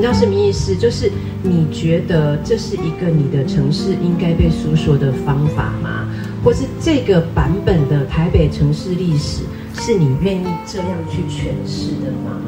[0.00, 0.74] 么叫市民意识？
[0.74, 6.08] 就是你觉得这是一个你的城市应该被诉说的方法吗？
[6.42, 9.42] 或是这个版本的台北城市历史
[9.74, 12.40] 是你愿意这样去诠释的吗？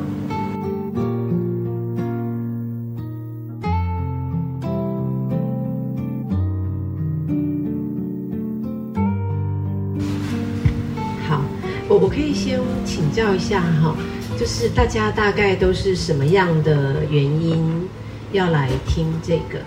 [11.28, 11.42] 好，
[11.86, 13.94] 我我可以先请教一下哈。
[14.42, 17.88] 就是大家大概都是什么样的原因
[18.32, 19.60] 要来听这个？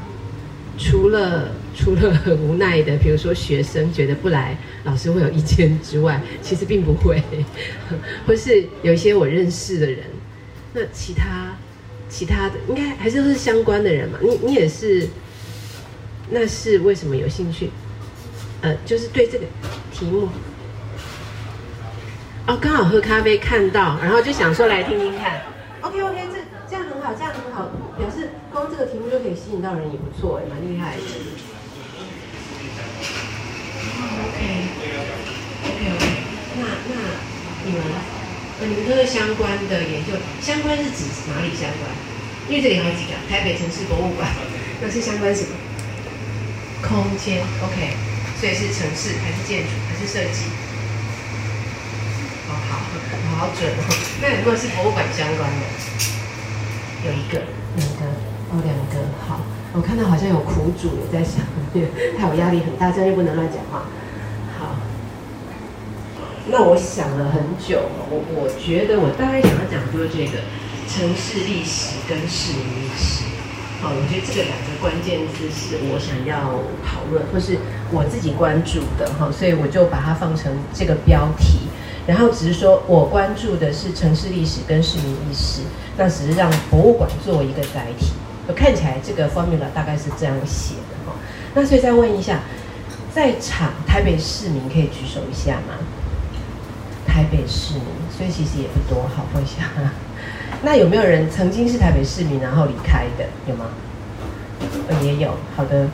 [0.77, 7.23] 除了除了很无奈的，比如说学生觉得不来，老师会有意见之外，其实并不会，
[8.27, 9.99] 或是有一些我认识的人，
[10.73, 11.55] 那其他
[12.09, 14.19] 其他的应该还是都是相关的人嘛？
[14.21, 15.07] 你你也是，
[16.31, 17.69] 那是为什么有兴趣？
[18.59, 19.45] 呃，就是对这个
[19.93, 20.27] 题目。
[22.47, 25.41] 哦，刚好喝咖啡看到，然后就想说来听听看。
[25.81, 26.37] OK OK，这
[26.69, 31.01] 这样很好，这样很好，表示光这个题目就可以吸引到人，也不错，也蛮厉害的。
[34.21, 34.39] OK
[35.65, 36.05] OK OK，
[36.61, 36.95] 那那
[37.65, 37.81] 你们，
[38.61, 41.89] 你们都是相关的研究，相关是指哪里相关？
[42.47, 44.29] 因为这里好几个，台北城市博物馆，
[44.81, 45.49] 那是相关什么？
[46.85, 47.97] 空间 OK，
[48.39, 50.45] 所以是城市还是建筑还是设计？
[52.47, 52.53] 好
[53.37, 53.91] 好准哦！
[54.21, 55.65] 那如果是博物馆相关的，
[57.05, 57.41] 有一个、
[57.75, 58.05] 两个
[58.51, 59.41] 哦，两个好。
[59.73, 61.43] 我看到好像有苦主也在想，
[62.17, 63.89] 他有压力很大，这样又不能乱讲话。
[64.57, 64.77] 好，
[66.47, 70.39] 那我想了很久，我我觉得我大概想要讲就是这个
[70.87, 73.25] 城市历史跟市民历史。
[73.81, 77.57] 好，我觉得这个两个关键字是我想要讨论，或是
[77.91, 81.67] 我自己关注的哈，所以我就把它放成这个标题。
[82.07, 85.61] 然后只是说，我关注的是城市历史跟市民意识，
[85.97, 88.13] 那只是让博物馆作为一个载体。
[88.47, 91.17] 我看起来这个 formula 大概是这样写的哈。
[91.55, 92.41] 那所以再问一下，
[93.11, 95.81] 在场台北市民可以举手一下吗？
[97.07, 99.63] 台北市民，所以其实也不多，好问一下。
[100.61, 103.25] 那有没有人曾经是台北市民然后离开的？
[103.47, 103.65] 有吗？
[105.01, 105.31] 也有。
[105.55, 105.87] 好的，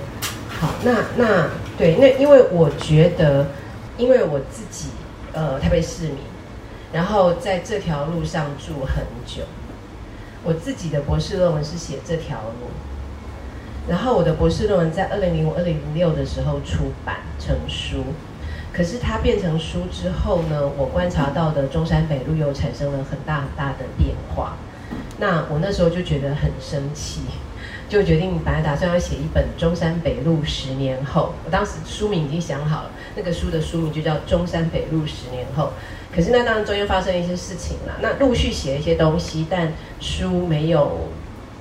[0.50, 3.47] 好，那那对，那因为我觉得，
[3.97, 4.89] 因为我自己。
[5.34, 6.18] 呃，台北市民，
[6.92, 9.44] 然后在这条路上住很久。
[10.44, 12.69] 我自己的博士论文是写这条路，
[13.88, 18.03] 然后我的博士论文在二零零五、二零零六的时候出版成书，
[18.74, 24.58] 可是它变成书之后呢，我观察到的中山北路又产生了很大很大的变化。
[25.19, 27.22] 那我那时候就觉得很生气。
[27.91, 35.66] 就决定本来打算要写一本《中山北路十年后》，我当时书名已经想好了，那个书的书名就叫《中山北路十年后》。
[36.16, 41.09] 可是那当然中间发生一些事情了，那陆续写一些东西，但书没有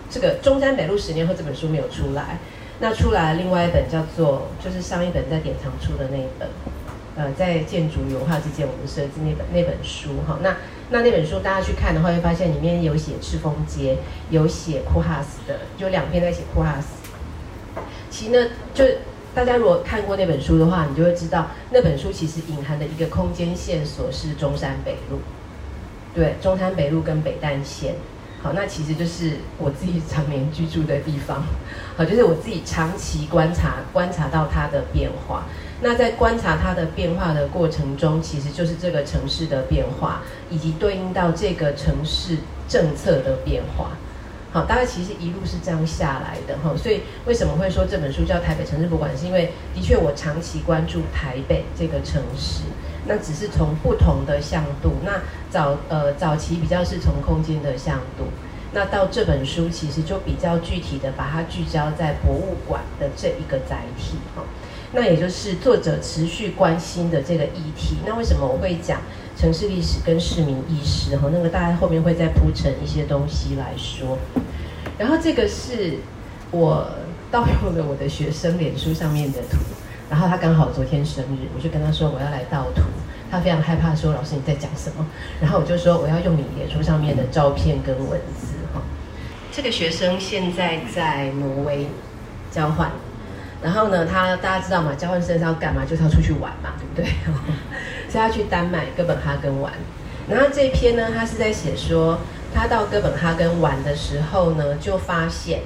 [0.08, 2.38] 这个《中山北路十年后》这本书没有出来。
[2.78, 6.48] 那出来另外一本叫做，就是上一本在典藏出的那一本。
[7.16, 10.56] 呃，在建筑油画之间，我们设置那本那本书哈，那
[10.92, 13.96] 那那本书大家去看的话，会发现里面有写赤峰街，
[14.28, 16.88] 有写库哈斯的，就两篇在写库哈斯。
[18.10, 18.84] 其实呢，就
[19.32, 25.20] 大家如果看过那本书的话，你就会知道那本书其实隐含的一个空间线索是中山北路，
[26.12, 27.94] 对，中山北路跟北淡线。
[28.42, 31.44] 好，那其实就是我自己常年居住的地方，
[31.96, 35.44] 好，就是我自己长期观察观察到它的变化。
[35.82, 42.36] 那在观察它的变化的过程中，其实就是这个城市的变化，以及对应到这个城市
[42.68, 43.92] 政策的变化。
[44.52, 46.76] 好，大概其实一路是这样下来的哈。
[46.76, 49.10] 所以为什么会说这本书叫《台北城市博物馆》？
[49.18, 52.64] 是因为的确我长期关注台北这个城市，
[53.06, 54.94] 那只是从不同的向度。
[55.04, 58.24] 那早呃早期比较是从空间的向度，
[58.72, 64.42] 那到这本书其实就比较具体的把它聚焦在博物馆的这一个载体哈。
[64.92, 67.96] 那也就是作者持续关心的这个议题。
[68.04, 69.00] 那为什么我会讲
[69.36, 71.16] 城市历史跟市民意识？
[71.16, 74.18] 哈，那个大家后面会再铺成一些东西来说。
[74.98, 75.98] 然后这个是
[76.50, 76.90] 我
[77.30, 79.58] 盗用了我的学生脸书上面的图，
[80.10, 82.82] 然后他刚好昨天生日，我就跟他说我要来盗图，
[83.30, 85.06] 他非常害怕说老师你在讲什么，
[85.40, 88.82] 然后我就说我要用你脸书上面的照片跟文字哈。
[89.52, 91.86] 这个学生现在在挪威
[92.50, 92.90] 交换。
[93.62, 94.94] 然后呢，他大家知道吗？
[94.96, 95.84] 交换生是要干嘛？
[95.84, 97.14] 就是要出去玩嘛，对不对？
[98.10, 99.72] 是要去丹麦哥本哈根玩。
[100.28, 102.18] 然后这一篇呢，他是在写说，
[102.54, 105.60] 他到哥本哈根玩的时候呢，就发现，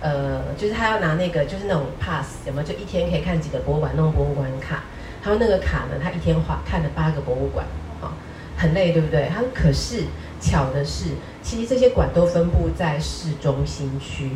[0.00, 2.66] 呃，就是他要拿那个，就是那种 pass，有没有？
[2.66, 4.84] 就一天可以看几个博物馆，那种博物馆卡。
[5.22, 7.66] 他说那个卡呢，他一天花看了八个博物馆，
[8.00, 8.12] 好，
[8.56, 9.28] 很累，对不对？
[9.34, 10.04] 他可是
[10.40, 11.06] 巧的是，
[11.42, 14.30] 其实这些馆都分布在市中心区。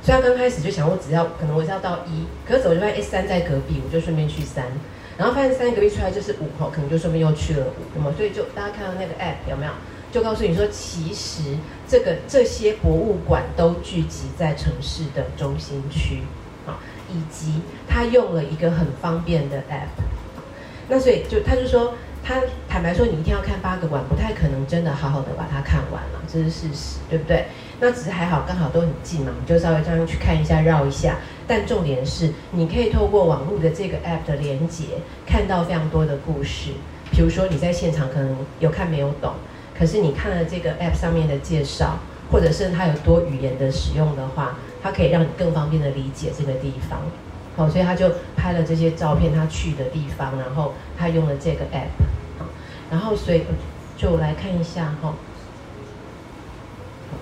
[0.00, 4.64] 所以他刚开始就想，我只要可能我是要到一，可是走就发现三在隔壁，我就顺便去三，
[5.18, 9.72] 然后发现三隔壁出来就是五吼，可能就顺便又去了五，那么所以就大家看到那个 app 有没有？
[10.10, 11.56] 就告诉你说，其实
[11.86, 16.22] 这个这些博物馆都聚集在城市的中心区，
[16.66, 16.78] 啊，
[17.10, 20.02] 以及他用了一个很方便的 app，
[20.88, 21.94] 那所以就他就说。
[22.20, 27.46] 他坦白说，你一天要看八个馆，不太可能真的好好的把它看完了，这是事实，对不对？
[27.80, 31.16] 那只是还好，刚好都很近嘛，你就稍微这样去看一下，绕一下。
[31.46, 34.84] 但重点是，你可以透过网络的这个 app 的连接，
[35.26, 36.72] 看到非常多的故事。
[37.10, 39.32] 比如说你在现场可能有看没有懂，
[39.78, 41.98] 可是你看了这个 app 上面的介绍，
[42.30, 47.00] 或者是它有多语言的使用的话，它可以让你更方便的理解这个地方。
[47.56, 51.88] 好，所以他就拍了这些照片，他去的地方，然后他用了这个 app。
[52.90, 53.42] 然后，所以
[53.98, 55.12] 就来看一下哈，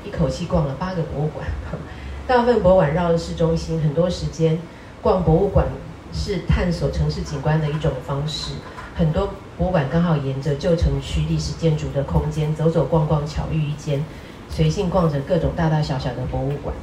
[0.06, 1.46] 一口气逛了八个博物馆。
[2.28, 4.58] 大部分博物馆绕的市中心，很多时间
[5.02, 5.66] 逛博物馆
[6.12, 8.52] 是探索城市景观的一种方式。
[8.96, 14.04] 很多博物馆刚好沿着旧城区历史建筑的空间走走逛逛，巧遇一间，
[14.48, 16.74] 随性逛着各种大大小小的博物馆。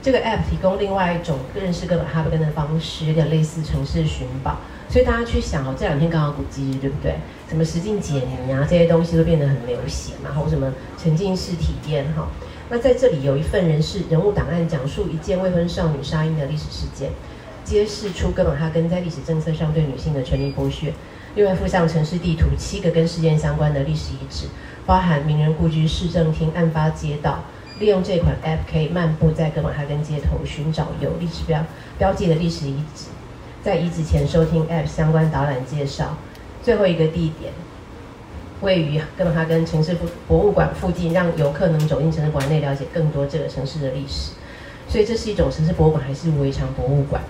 [0.00, 4.56] 这个 app 提供另外一种认识哥本哈根的方式，有点类似城市寻宝。
[4.92, 7.14] 所以大家去想哦，这两天刚好古迹日，对不对？
[7.48, 10.24] 什么实境解谜啊，这些东西都变得很流行嘛。
[10.24, 10.70] 然后什么
[11.02, 12.28] 沉浸式体验哈。
[12.68, 17.10] 那在这里有一份人事人物档案，讲述一件未婚少女杀婴的历史事件，
[17.64, 20.92] 揭示出哥本哈根在历史政策上对女性的权利剥削。
[21.36, 24.44] 另外附上城市地图，七个跟事件相关的历史遗址，
[24.84, 27.42] 包含名人故居、市政厅、案发街道。
[27.78, 31.64] 利用这款 App 可以漫步在哥本哈根街头，寻找有历史标
[31.96, 33.06] 标记的历史遗址，
[33.62, 36.16] 在遗址前收听 App 相关导览介绍。
[36.62, 37.52] 最后一个地点
[38.60, 44.32] 位于哥本哈根城市博物馆附近，让游客能走进城市馆内，了解更多这个城市的历史。
[44.88, 47.22] 所以这是一种城市博物馆，还是围场博物馆？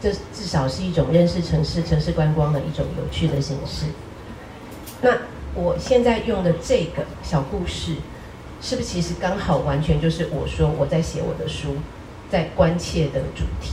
[0.00, 3.86] 这至少是一种认识城市、城市观光的一种有趣的形式。
[5.00, 5.16] 那
[5.54, 7.96] 我现在用的这个小故事。
[8.60, 11.76] 是不是其实刚好完全就是我说我在写我的书，
[12.30, 13.72] 在关切的主题，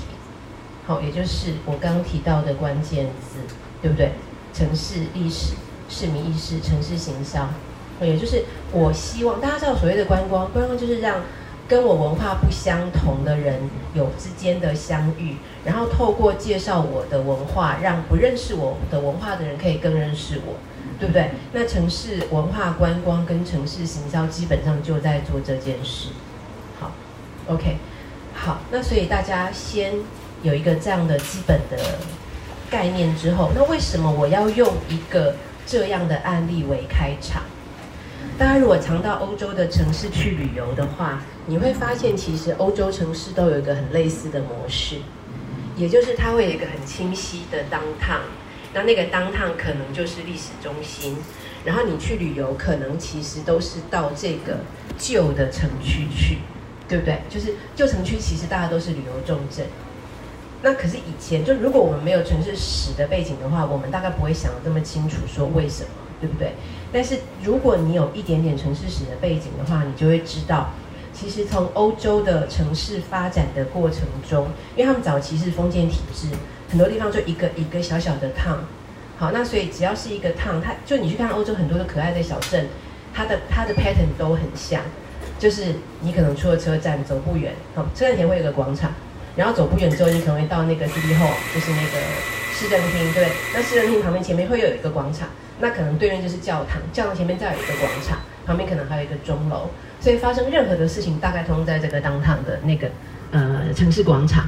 [0.85, 3.39] 好，也就是我刚刚提到的关键字，
[3.81, 4.11] 对不对？
[4.53, 5.53] 城市历史、
[5.89, 7.53] 市民意识、城市形象，
[8.01, 11.21] 也就是我希望大家知道所谓的观光，观光就是让
[11.67, 13.61] 跟我文化不相同的人
[13.93, 20.55] 有之间的相遇，然后透过介绍我的文化，让不认识我的文化的人可以更认识我。
[20.99, 21.31] 对不对？
[21.51, 26.09] 那城市文化观光跟城市行销基本上就在做这件事。
[26.79, 26.91] 好
[27.47, 27.77] ，OK，
[28.35, 29.93] 好，那所以大家先
[30.43, 31.77] 有一个这样的基本的
[32.69, 35.35] 概念之后，那为什么我要用一个
[35.65, 37.43] 这样的案例为开场？
[38.37, 44.97] 大家如果常到欧洲的城市去旅游的话，你会发现其实欧洲城市都有一个很类似的模式，
[45.75, 48.21] 也就是它会有一个很清晰的当趟。
[48.73, 51.17] 那那个当趟可能就是历史中心，
[51.65, 54.59] 然后你去旅游，可能其实都是到这个
[54.97, 56.37] 旧的城区去，
[56.87, 57.21] 对不对？
[57.29, 59.65] 就是旧城区其实大家都是旅游重镇。
[60.63, 66.53] 那可是以前，就如果我们没有城市史的背景的话，我们大概不会想的这么清楚，说为什么，对不对？
[66.93, 70.69] 但是如果你有一点点城市史的背景的话，你就会知道，
[71.13, 76.27] 其实从欧洲的城市发展的过程中，因为他们早期是封建体制。
[76.69, 78.59] 很多地方就一个一个小小的趟，
[79.17, 82.67] 好，那所以只要是一个趟，它就你去看欧洲很多的可爱的小镇，
[83.13, 84.81] 它的它的 pattern 都很像，
[85.37, 88.93] 就是你可能出了车站走不远，好，车站前会有个广场，
[89.35, 91.97] 然后走不远之后，你可能会到那个 city hall，就是那个
[92.53, 95.27] 市政厅，对，那市政厅旁边前面会有一个广场，
[95.59, 99.69] 那可能对面就是教堂，教堂前面再有一个广场，旁边可能还有一个钟楼，
[99.99, 102.89] 所以发生任何的事情，大概通在这个当趟的那个
[103.31, 104.47] 呃城市广场。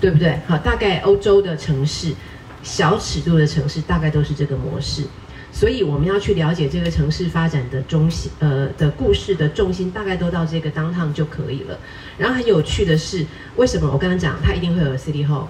[0.00, 0.34] 对不对？
[0.48, 2.14] 好，大概欧洲的城市，
[2.62, 5.04] 小尺度的城市大概都是这个模式，
[5.52, 11.78] 所以我们要去了解这个城市发展的中心，呃的故事的重心，大概都到这个当趟就可以了。
[12.16, 13.26] 然后很有趣的是，
[13.56, 15.46] 为什么我刚刚讲它一定会有 city hall，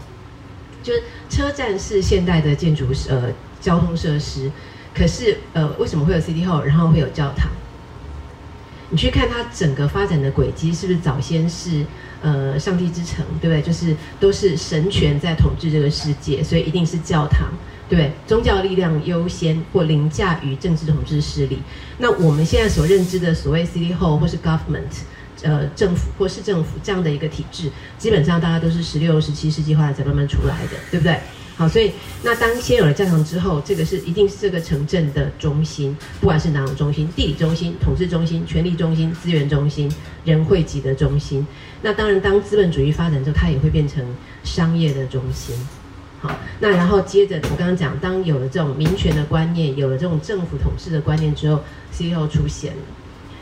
[0.82, 4.50] 就是车站是现代的建筑，呃交通设施，
[4.94, 7.50] 可是呃为什么会有 city hall，然后会有教堂？
[8.90, 11.84] 你去看它整个发展的轨迹，是不是早先是？
[12.22, 13.62] 呃，上帝之城，对不对？
[13.62, 17.48] 就是都是神权在统治这个世界，所以一定是教堂，
[17.94, 18.12] 对？
[18.26, 21.58] 宗教力量优先或凌驾于政治统治势力。
[21.98, 25.02] 那我们现在所认知的所谓 city hall 或是 government，
[25.42, 31.18] 呃，政府或是政府这样的一个体制，基本上大家都是十六、十七世纪后来才慢慢出来的，对不对？
[31.56, 31.92] 好，所以
[32.22, 39.92] 那当先有了教堂之后，这个是一定是这个城镇的中心，不管是哪种中心，地理中心、统治中心、权力中心、资源中心、
[40.24, 41.46] 人汇集的中心。
[41.82, 44.02] 那当然，当资本主义发展之后，它也会变成
[44.42, 45.54] 商业的中心。
[46.20, 51.62] 好，那然后接着我刚刚讲，当有了这种民权的观念，有了这种政府统治的观念之后
[51.92, 52.82] ，CEO 出现了。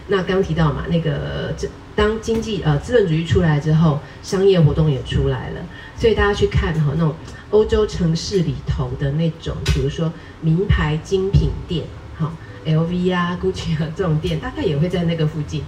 [0.06, 5.60] 那刚提到嘛，那个这当经济呃资本主义出来之后，商业活动也出来了，
[5.96, 7.14] 所以大家去看哈那种。
[7.50, 11.82] 欧洲城市里头的那种，比如说名牌精品店，
[12.14, 12.30] 哈
[12.66, 15.62] ，LV 啊、GUCCI 啊这种店，大概也会在那个附近，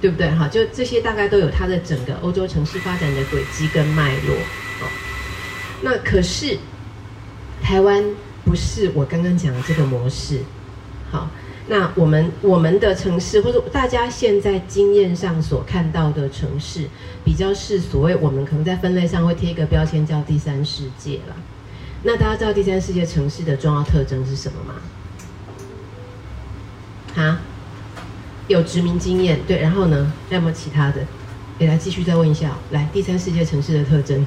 [0.00, 0.28] 对不对？
[0.32, 4.34] 哈，就这些大概都有它的整个欧洲城市发展的轨迹跟脉络。
[5.84, 6.58] 那可是
[7.62, 8.02] 台湾
[8.42, 10.40] 不是我刚刚讲的这个模式，
[11.10, 11.28] 好。
[11.66, 16.88] 那我们我们的城市，或者大家现在经验上所看到的城市，
[17.24, 21.36] 比较是所谓我们可能在分类上会贴一个标签叫第三世界了。
[22.02, 24.74] 那大家知道第三世界城市的重要特征是什么吗？
[27.22, 27.40] 啊？
[28.46, 30.12] 有殖民经验，对，然后呢？
[30.28, 31.06] 还有没有其他的？
[31.58, 34.26] 也来继续再问一下，来第三世界城市的特征，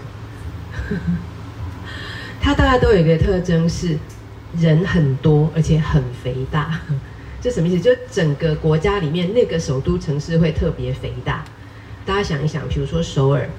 [2.47, 3.97] 它大概都有一个特征是
[4.57, 6.79] 人很多，而且很肥大。
[7.43, 7.83] 这什么意思？
[7.83, 11.43] 就整个国家里面那个首都城市会特别肥大。
[12.05, 13.49] 大家想一想，比如说首尔，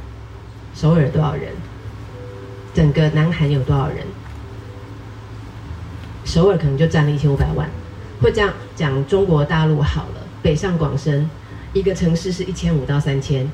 [0.75, 1.53] 首尔多少人？
[2.73, 3.99] 整个南韩有多少人？
[6.25, 7.69] 首尔可能就占了一千五百万。
[8.23, 11.29] 会这样讲中国大陆好了，北上广深
[11.75, 13.47] 一个城市是一千五到三千，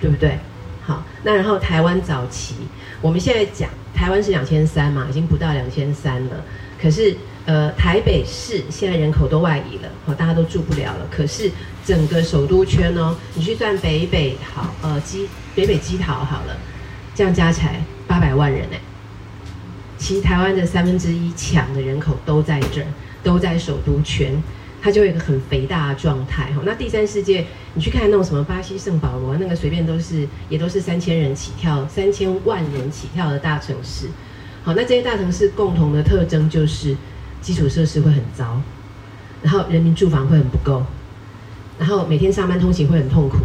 [0.00, 0.38] 对不对？
[0.86, 2.54] 好，那然后台湾早期，
[3.02, 6.42] 我们现在讲台湾是两千三嘛，已经不到两千三了，
[6.80, 7.14] 可是。
[7.44, 11.04] 呃，台北市现在人口都外移了，好，大家都住不了了。
[11.10, 11.50] 可是
[11.84, 16.56] 整个首都圈哦，你去算北北好，呃，基北北基桃好了，
[17.16, 18.78] 这样加起来八百万人哎。
[19.98, 22.86] 其台湾的三分之一强的人口都在这儿，
[23.24, 24.40] 都在首都圈，
[24.82, 26.60] 它就有一个很肥大的状态哈。
[26.66, 34.08] 那第三世界，你去看那种什么巴西圣保罗，那个随便都是也都是三千人起跳，三千万人起跳的大城市。
[34.62, 36.94] 好，那这些大城市共同的特征就是。
[37.42, 38.62] 基础设施会很糟，
[39.42, 40.80] 然后人民住房会很不够，
[41.76, 43.38] 然后每天上班通勤会很痛苦，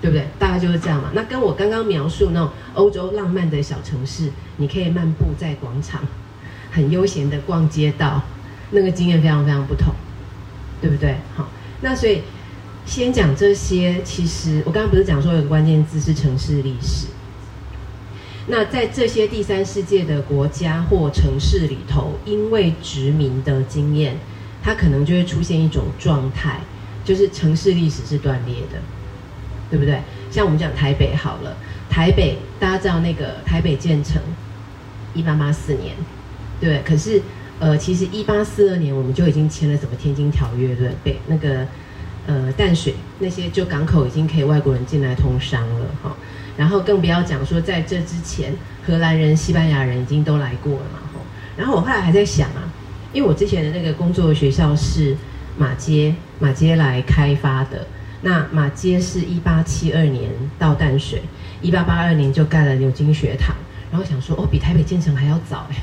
[0.00, 0.24] 对不对？
[0.38, 1.10] 大概就是这样嘛。
[1.14, 6.00] 那跟我刚刚描述那种欧洲浪漫的小城市，你可以漫步在广场，
[6.70, 8.22] 很悠闲的逛街道，
[8.70, 9.92] 那个经验非常非常不同，
[10.80, 11.16] 对不对？
[11.36, 11.48] 好，
[11.80, 12.22] 那所以
[12.86, 14.00] 先讲这些。
[14.04, 17.06] 其实我刚刚不是讲说有个关键字是城市历史。
[18.46, 24.16] 那在这些第三世界的国家或城市里头，因为殖民的经验，
[24.62, 26.60] 它可能就会出现一种状态，
[27.04, 28.78] 就是城市历史是断裂的，
[29.68, 30.00] 对不对？
[30.30, 31.54] 像我们讲台北好了，
[31.90, 34.20] 台北大家知道那个台北建成
[35.12, 35.94] 一八八四年，
[36.58, 37.20] 对，可是
[37.60, 41.66] 呃，其实一八四二年我们就已经签了什么天津条约，对，北那个
[42.26, 46.16] 呃淡水那些就港口已经可以外国人进来通商了，哈。
[46.56, 48.52] 然后更不要讲说，在这之前，
[48.84, 50.98] 荷兰人、西班牙人已经都来过了嘛。
[51.56, 52.70] 然后我后来还在想啊，
[53.12, 55.16] 因为我之前的那个工作学校是
[55.56, 57.86] 马街，马街来开发的。
[58.22, 61.22] 那马街是一八七二年到淡水，
[61.62, 63.54] 一八八二年就盖了牛津学堂。
[63.90, 65.76] 然后想说，哦，比台北建成还要早哎，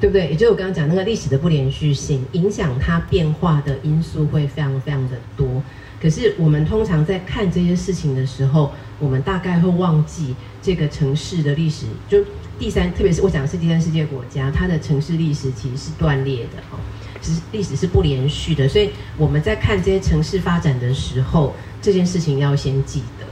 [0.00, 0.28] 对不对？
[0.28, 5.62] 也就是我刚刚讲那个历史的不连续性，影响它变化的因素会非常非常的多。
[6.00, 11.86] 可是我们通常在看这些事情的时候，我们大概会忘记这个城市的历史。
[12.08, 12.24] 就
[12.56, 16.78] 第三，特别是我讲的是第三世界国家，它的城市历史其实是断裂的哦，
[17.20, 18.68] 其实历史是不连续的。
[18.68, 23.26] 所以我们在看这些城市发展的时候，这件事情要先记得。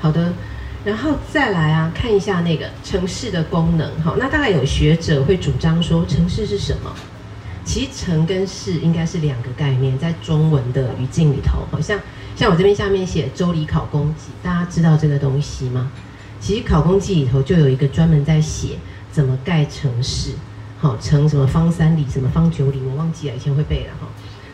[0.00, 0.32] 好的，
[0.84, 3.90] 然后再来啊，看一下那个城市的功能。
[4.02, 6.94] 好，那大概有学者会主张说，城市是什么？
[7.64, 11.98] 其实城跟市应该是两个概念，在中文的语境里头，好像
[12.36, 15.90] 像我这边下面写《周礼考工记》，大家知道这个东西吗？
[16.38, 18.76] 其实《考工记》里头就有一个专门在写
[19.10, 20.32] 怎么盖城市，
[20.78, 24.06] 好城什么方三里，什么方九里，我忘记了，以前会背了哈。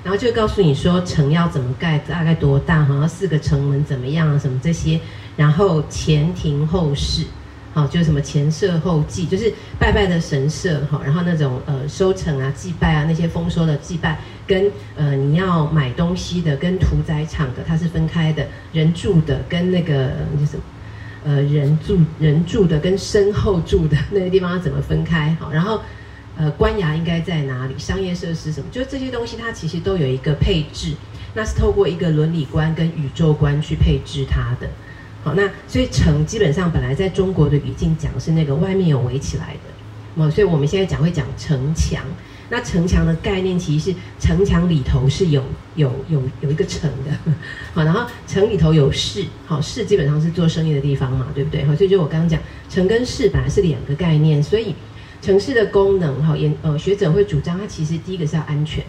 [0.04, 5.00] 然后就告诉你说城要怎么盖，大概多大，好像四个城门怎么样啊，什么这些，
[5.40, 7.24] 然后前庭后室。
[7.72, 20.62] 好，就是什么前社后祭，就是拜拜的神社哈，然后那种呃收成啊、祭拜啊那些丰收的祭拜，跟呃你要买东西的跟屠宰场的它是分开的，人住的跟那个那什么
[21.24, 25.36] 呃人住人住的跟身后住的那个地方要怎么分开？
[25.38, 25.80] 好，然后
[26.36, 27.74] 呃官衙应该在哪里？
[27.78, 28.66] 商业设施什么？
[28.72, 30.94] 就这些东西它其实都有一个配置，
[31.34, 34.68] 那是透过一个伦理观跟宇宙观去配置它的。
[35.22, 42.02] 好，那所以城基本上本来在中国的语境讲是那个外面有围起来的，哦，所以我们现在讲会讲城墙。
[42.52, 45.40] 那城墙的概念其实是城墙里头是有
[45.76, 47.32] 有有有一个城的，
[47.72, 51.64] 好， 然后城里头有市，好，市基本上是做生意的地方嘛，对不对？
[51.64, 54.74] 好，所以就我刚刚讲，城跟市本来是两个概念，所以
[55.22, 58.82] 城市的功能，哈，研呃学者会主张它其实第一个是要安全，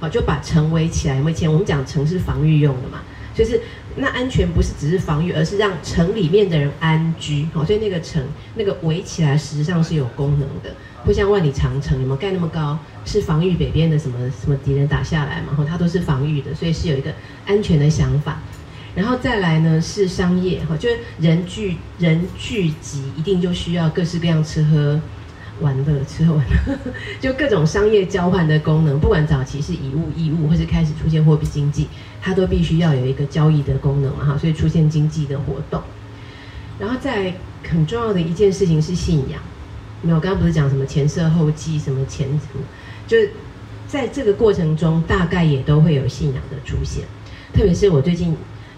[0.00, 1.20] 好，就把城围起来。
[1.20, 3.02] 以前我们讲城是防御用的嘛，
[3.34, 3.60] 就是
[3.96, 8.22] 那安全不是只是防御，而是让城里面的人安居，好，所以那个城
[8.54, 10.74] 那个围起来实际上是有功能的。
[11.04, 12.78] 不像万里长城，有没有盖那么高？
[13.04, 15.48] 是防御北边的什么什么敌人打下来嘛？
[15.48, 17.12] 然后它都是防御的，所以是有一个
[17.46, 18.38] 安全的想法。
[18.94, 25.00] 然后再来呢是商业，哈，就是人聚人聚集，一定就需要各式各样吃喝
[25.60, 26.78] 玩乐，吃喝玩乐，
[27.20, 28.98] 就各种商业交换的功能。
[29.00, 31.88] 不管早期是以物易物，或是开始出现货币经济，
[32.20, 35.80] 它都必须要有一个交易的功能嘛，哈，所以出现经济的活动。
[36.78, 37.34] 然后再
[37.68, 39.40] 很重要的一件事情是信仰。
[40.02, 42.58] 没有，刚刚不是讲什么前设后继，什么前途，
[43.06, 43.30] 就是
[43.88, 47.04] 在这个过程中，大概也都会有信仰的出现。
[47.54, 48.36] 特别是我最近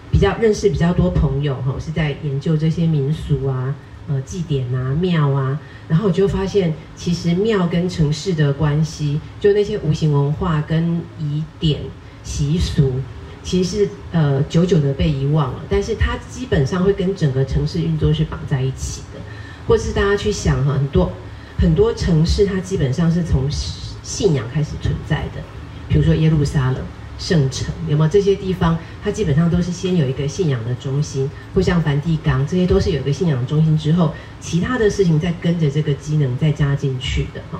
[0.09, 3.75] 比较认识比较多朋友哈，是在研究这些民俗啊、
[4.09, 11.79] 呃祭典啊、庙啊，然后我就发现，其实庙跟城市的关系，就那些无形文化跟仪典
[12.23, 12.93] 习俗，
[13.41, 19.19] 其实呃久久的被遗忘了，但是它基本上会跟整个城市运作是绑在一起的。
[19.67, 21.11] 或是大家去想哈，很多
[21.55, 23.47] 很多城市它基本上是从
[24.01, 25.41] 信仰开始存在的，
[25.87, 26.81] 比如说耶路撒冷
[27.19, 28.77] 圣城，有没有这些地方？
[29.03, 37.59] 它基本上都是先有一个信仰的中心，或像梵蒂冈，这些都是有一个信仰中心之后，其他的事情再跟着这个机能再加进去的哈。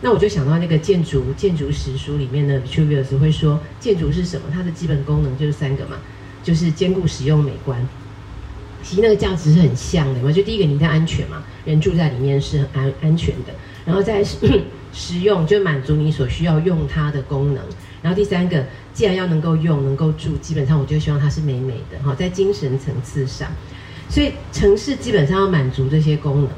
[0.00, 4.46] 那我就想到那个建筑建筑史书里面的 Vitruvius 会说，建筑是什么？
[4.52, 5.96] 它的基本功能就是三个嘛，
[6.42, 7.86] 就是兼顾使用美观。
[8.82, 13.52] 其实那个价值是很像的嘛，就第一个你一定安全嘛，人住在里面是很安安全的，
[13.84, 17.62] 然后再实 用，就满足你所需要用它的功能，
[18.02, 23.48] 然后第三个，既然要能够用能够住，基本上我就希望它是美美的哈，在精神层次上，
[24.08, 26.48] 所以城市基本上要满足这些功能。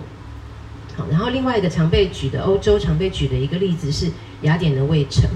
[0.96, 4.10] 好，然后另外一个常被举的欧洲常被举的一个例子是
[4.42, 5.28] 雅典的卫城，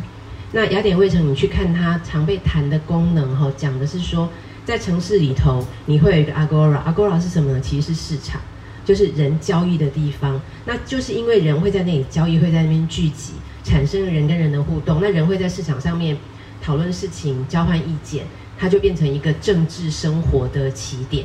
[0.53, 4.29] 那雅典卫城你去看它常被谈的功能哈，讲的是说。
[4.67, 7.61] 在城市里头，你会有一个 agora，agora 是什么呢？
[7.61, 8.41] 其实是市场，
[8.83, 10.41] 就是人交易的地方。
[10.65, 15.01] 那就是因为人会在那里交易，会在那边聚集，产生了人跟人的互动。
[15.01, 16.17] 那人会在市场上面
[16.63, 18.25] 讨论事情、交换意见，
[18.57, 21.25] 它就变成一个政治生活的起点。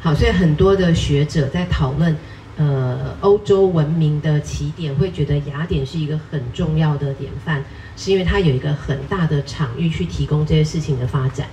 [0.00, 2.16] 好，所以很多的学者在讨论，
[2.56, 7.64] 呃，欧洲文明的起点，会觉得雅典是一个很重要的典范，
[7.96, 11.48] 是因为它有一个很大的场域去提供这些事情的发展。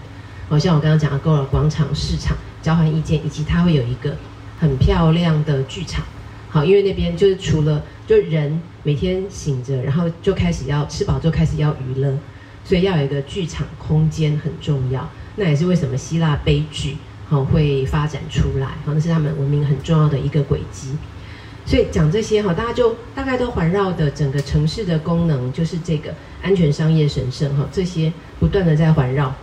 [0.48, 4.16] 好像我刚刚讲的 g o 广场市场交换意见，以及它会有一个
[4.60, 6.06] 很漂亮的剧场。
[6.50, 12.18] 好，因为那边就是除了就人每天醒着，然后就开始要吃饱就开始要娱乐，
[12.64, 15.10] 所以要有一个剧场空间很重要。
[15.36, 16.96] 那也是为什么希腊悲剧
[17.28, 20.96] 好会发展出来，好那是他们文明很重要的一个轨迹。
[21.66, 29.36] 所以讲这些哈，大家就大概都环绕的整个城市的功能，就是这个安全、商业、神圣哈，这些不断的在环绕。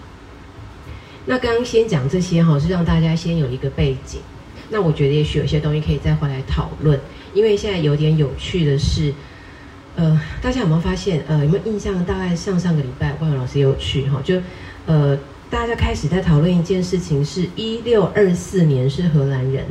[1.26, 4.20] 那刚刚先讲这些哈，是让大家先有一个背景。
[4.70, 6.98] 那我觉得也许有些东西可以再回来讨论，
[7.32, 9.12] 因为现在有点有趣的是，
[9.96, 11.22] 呃，大家有没有发现？
[11.28, 12.04] 呃，有没有印象？
[12.04, 14.40] 大概上上个礼拜，万老师也有去哈，就
[14.86, 15.16] 呃，
[15.50, 19.64] 大家开始在讨论一件事情，是一六二四年是荷兰人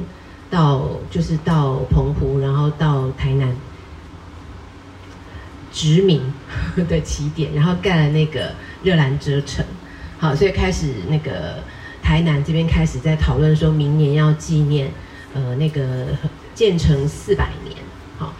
[0.50, 3.56] 到就是到澎湖，然后到台南
[5.72, 6.22] 殖民
[6.88, 8.52] 的起点，然后盖了那个
[8.84, 9.66] 热兰遮城。
[10.20, 11.56] 好，所以开始那个
[12.04, 14.92] 台南这边开始在讨论，说明年要纪念，
[15.34, 16.08] 呃，那个
[16.54, 17.76] 建成四百年。
[18.20, 18.34] 好，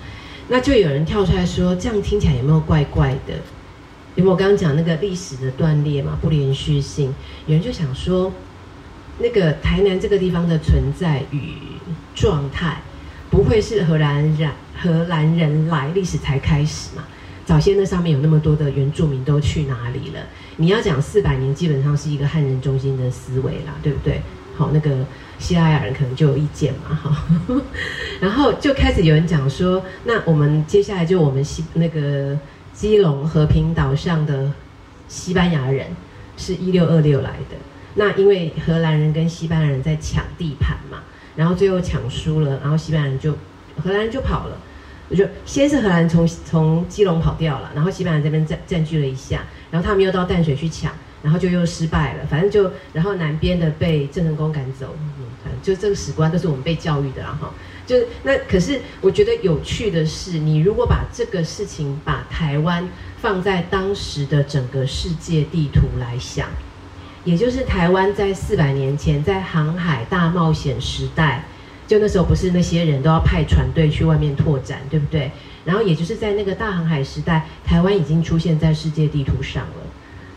[0.50, 3.34] 那就有人跳出来说，这样听起来有没有怪怪的？
[4.16, 7.16] 有没有刚刚讲那个历史的断裂嘛，不连续性？
[7.48, 8.32] 有人就想说，
[9.18, 11.54] 那个台南这个地方的存在与
[12.14, 12.82] 状态，
[13.32, 17.04] 不会是荷兰人荷兰人来历史才开始嘛？
[17.46, 20.22] 早先那上面有那么多的原住民都去哪里了？
[20.58, 24.22] 你要讲四百年，基本上是一个汉人中心的思维啦，对不对？
[24.56, 25.06] 好，那个
[25.40, 27.26] 希腊雅人可能就有意见嘛，哈。
[28.22, 32.38] 然后就开始有人讲说，那我们接下来就我们西那个
[32.72, 34.52] 基隆和平岛上的
[35.08, 35.88] 西班牙人
[36.38, 37.58] 是一六二六来的，
[37.96, 41.00] 那因为荷兰人跟西班牙人在抢地盘嘛，
[41.36, 43.34] 然后最后抢输了，然后西班牙人就
[43.84, 44.58] 荷兰人就跑了。
[45.16, 57.52] 就先是荷兰从从基隆跑掉了，然后西班牙这边占占据了一下，然后他们又到淡水去抢，然后就又失败了，反正就然后南边的被郑成功赶走，嗯，就这个史观都是我们被教育的啦哈。
[57.86, 66.48] 就那可是我觉得有趣的是，你如果把这个事情把台湾放在当时的整个世界地图来想，
[67.26, 71.46] 也就是台湾在四百年前在航海大冒险时代，
[71.88, 75.32] 就那时候不是那些人都要派船队去外面拓展，对不对？
[75.66, 79.84] 然后也就是在那个大航海时代，台湾已经出现在世界地图上了。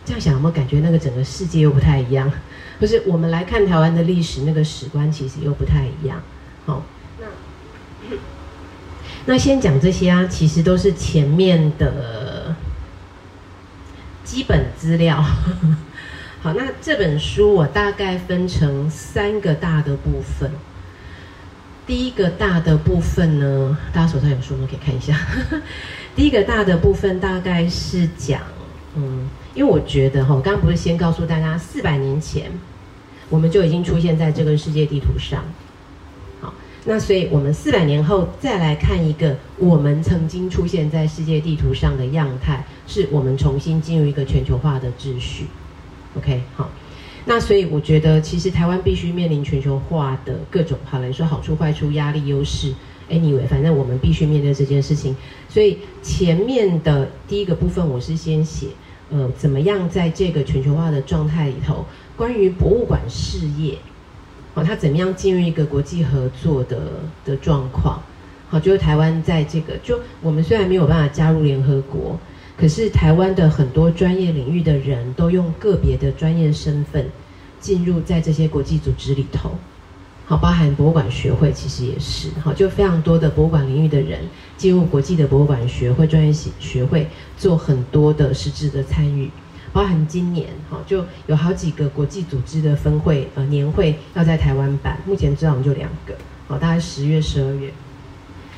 [0.04, 2.30] 这样想有没有感觉那个整个世界又不太一样？
[2.78, 6.22] 不是我们来看台湾的历史，那个史观其实又不太一样。
[6.64, 6.84] 好，
[7.18, 8.16] 那
[9.24, 12.54] 那先讲这些啊，其实都是前面的
[14.22, 15.20] 基本资料。
[16.42, 20.50] 好，那这本书我大概分成三个大的部分。
[21.86, 24.68] 第一个大的部分呢，大家手上有书吗？
[24.68, 25.16] 可以看一下。
[26.16, 28.40] 第一个大的部分大概是讲，
[28.96, 29.28] 嗯。
[29.54, 32.50] 因为我觉得哈，刚刚不是先告诉大家，四百年前
[33.30, 35.42] 我们就已经出现在这个世界地图上。
[36.42, 36.52] 好，
[36.84, 45.46] 那所以我们四百年后再来看一个我们曾经出现在世界地图上的样态，是我们重新进入一个全球化的秩序。
[46.18, 46.68] OK，好，
[47.28, 52.72] 那所以我觉得其实台湾必须面临全球化的各种，好了，你说好处坏处、压力优势
[53.10, 55.14] ，Anyway，反正我们必须面对这件事情。
[55.48, 58.68] 所以前面的第一个部分，我是先写。
[59.08, 61.84] 呃，怎么样在这个全球化的状态里头，
[62.16, 63.78] 关于博物馆事业，
[64.54, 66.78] 哦，它怎么样进入一个国际合作的
[67.24, 68.00] 的状况？
[68.48, 72.18] 好，就是台湾在这个，就我们虽然没有办法加入联合国，
[72.56, 77.06] 可是台湾的很多专业领域的人都用个别的专业身份
[77.60, 79.50] 进入在这些国际组织里头。
[80.28, 84.20] 好，包含博物馆学会其实也是，好，就非常多的博物馆领域的人
[84.56, 89.30] 进入国际的博物馆学会专业学学会做很多的实质的参与，
[89.72, 96.16] 包含今年，好，就有好几个国际组织的分会呃年会要在台湾办，目前知道我们就两个，
[96.48, 97.72] 好，大概十月十二月。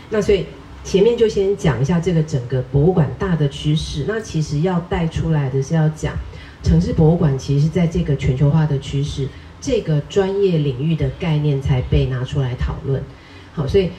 [0.09, 0.47] 那所以
[0.85, 6.15] 前面就先讲一下这个整个博物馆大的趋势，那其实要带出来的是要讲
[6.63, 9.29] 城市博物馆其实是在这个全球化的趋势。
[9.61, 13.03] 这个专业领域的概念才被拿出来讨论。
[13.53, 13.91] 好，所以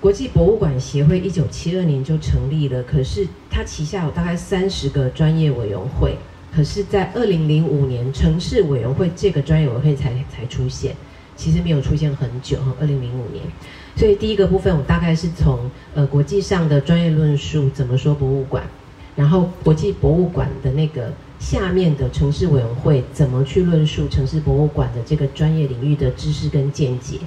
[0.00, 6.16] 国际博物馆协会一九七二年就成立了，可是它旗下有大概三十个专业委员会，
[6.52, 10.96] 可是，在二零零五年城市委员会这个专业委员会才才出现，
[11.36, 13.44] 其实没有出现很久哈，二零零五年。
[13.96, 18.64] 所以第一个部分，我大概是从呃国际上的专业论述怎么说博物馆，
[19.16, 21.12] 然后国际博物馆的那个。
[21.40, 27.18] 下面的城市委员会怎么去论述城市博物馆的这个专业领域的知识跟见解？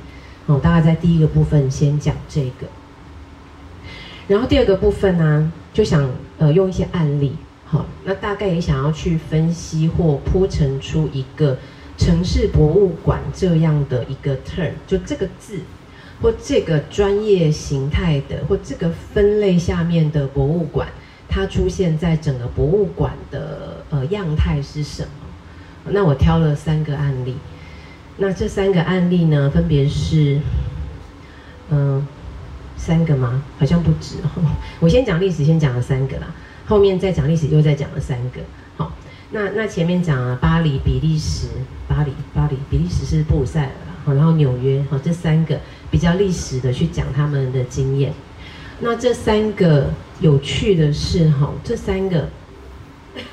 [0.47, 2.65] 哦，大概在第一个部分先讲这个，
[4.27, 7.33] 然后第二个部分呢，就想呃用一些案例，
[7.65, 11.59] 好，那大概也想要去分析或铺陈出一个
[11.95, 15.59] 城市博物馆这样的一个 term，就这个字
[16.21, 20.87] 或这个专业形态的或这个分类下面的博物馆。
[21.29, 25.91] 它出现在整个博物馆的呃样态是什么？
[25.91, 27.35] 那我挑了三个案例。
[28.15, 30.39] 那这三个案例呢，分别是，
[31.69, 32.07] 嗯，
[32.77, 33.43] 三个吗？
[33.59, 34.55] 好像不止哦。
[34.79, 36.33] 我先讲历史，先讲了三个啦，
[36.65, 38.39] 后面再讲历史，又再讲了三个。
[38.77, 38.93] 好，
[39.31, 41.47] 那那前面讲了巴黎、比利时、
[41.89, 43.71] 巴黎、巴黎、比利时是布鲁塞尔
[44.05, 48.13] 好，然后纽约，好，这三个比较历史的去讲他们的经验。
[48.79, 52.29] 那这三个有趣的是哈，这三个，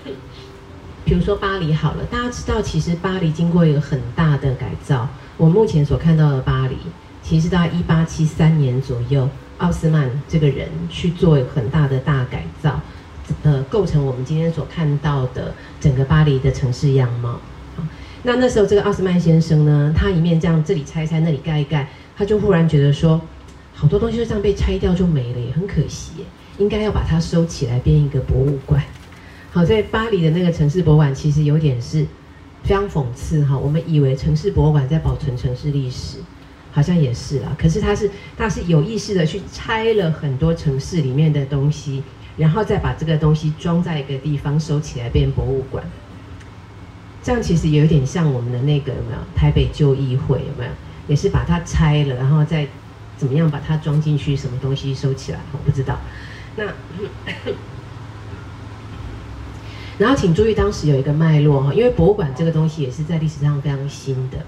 [1.04, 5.08] 比如说巴黎好了，大家知道其实巴黎经过一个很大的改造。
[5.36, 6.76] 我目前所看到的巴黎，
[7.22, 12.80] 其实在一八七三年左右，奥斯曼这个人去做很大的大改造，
[13.42, 17.38] 呃，构成我们今天所看到的整个巴黎的城市样貌。
[18.22, 23.20] 那那时候这个奥斯曼先生呢，他一面这样这里拆拆那里盖一盖，他就忽然觉得说。
[23.76, 26.12] 好多东西就这样被拆掉就没了，也很可惜。
[26.58, 28.80] 应该要把它收起来，变一个博物馆。
[29.50, 32.06] 好，在巴黎的那个城市博物馆，其实有点是
[32.62, 33.58] 非常讽刺哈。
[33.58, 36.18] 我们以为城市博物馆在保存城市历史，
[36.70, 37.54] 好像也是啦。
[37.58, 42.00] 可是它是它是有意识的去拆了很多城市里面的东西，
[42.36, 45.84] 然后再把这个东西装在一个地方收起来变博物馆。
[47.24, 50.70] 这样其实有点像我们的那个有没有台北旧议会有没有？
[51.06, 52.66] 也是把它拆了，然后再。
[53.16, 54.36] 怎么样把它装进去？
[54.36, 55.38] 什么东西收起来？
[55.52, 55.96] 我不知道。
[56.56, 56.64] 那，
[59.98, 64.38] 然后请注意，当时有一个脉络哈，因为博物馆这个东西也是在历史上非常新的。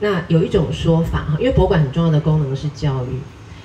[0.00, 3.20] 那有一种说法哈，因为博物馆很重要的功能是教育。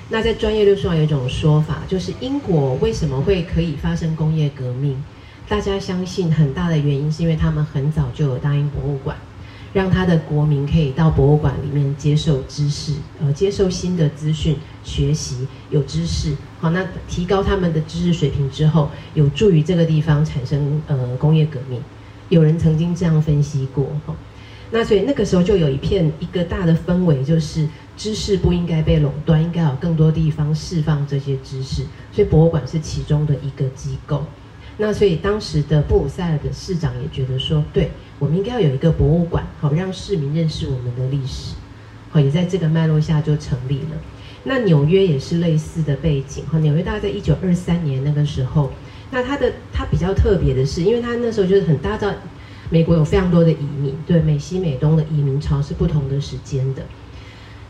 [0.08, 5.02] 那在专业论述上有一种说法，就是英国为什么会可以发生工业革命？
[5.48, 9.16] 大家相信很大的原因是因为他们很早就有大英博物馆，
[9.78, 16.34] 让他的国民可以到博物馆里面接受知识，呃，接受新的资讯，学习有知识。
[16.58, 21.80] 好，那提高他们的知识水平之后，有助于这个地方产生呃工业革命。
[22.28, 24.12] 有人曾经这样分析过，哈。
[24.72, 31.84] 那所以那个时候就有一片一个大的氛围，就是知识不应该被垄断，应该有更多地方释放这些知识。
[32.10, 34.24] 所以博物馆是其中的一个机构。
[34.78, 41.54] 那所以当时的布鲁塞尔的市长也觉得说，对我们应该要有一个博物馆，好让市民认识我们的历史。
[42.10, 43.98] 好，也在这个脉络下就成立了。
[44.44, 46.44] 那纽约也是类似的背景。
[46.46, 48.72] 哈，纽约大概在一九二三年那个时候，
[49.10, 52.12] 那它的它比较特别的是，因为它那时候就是很大到。
[52.70, 56.82] 美国有非常多的移民，对美西美东的移民潮是不同的时间的。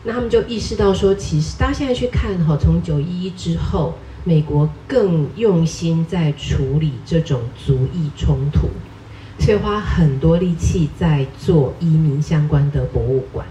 [0.03, 8.69] 那他们就意识到说，其实大家现在去看哈，从九一一之后，美国更用心在处理这种族裔冲突，
[9.39, 13.45] 所以花很多力气在做移民相关的博物馆。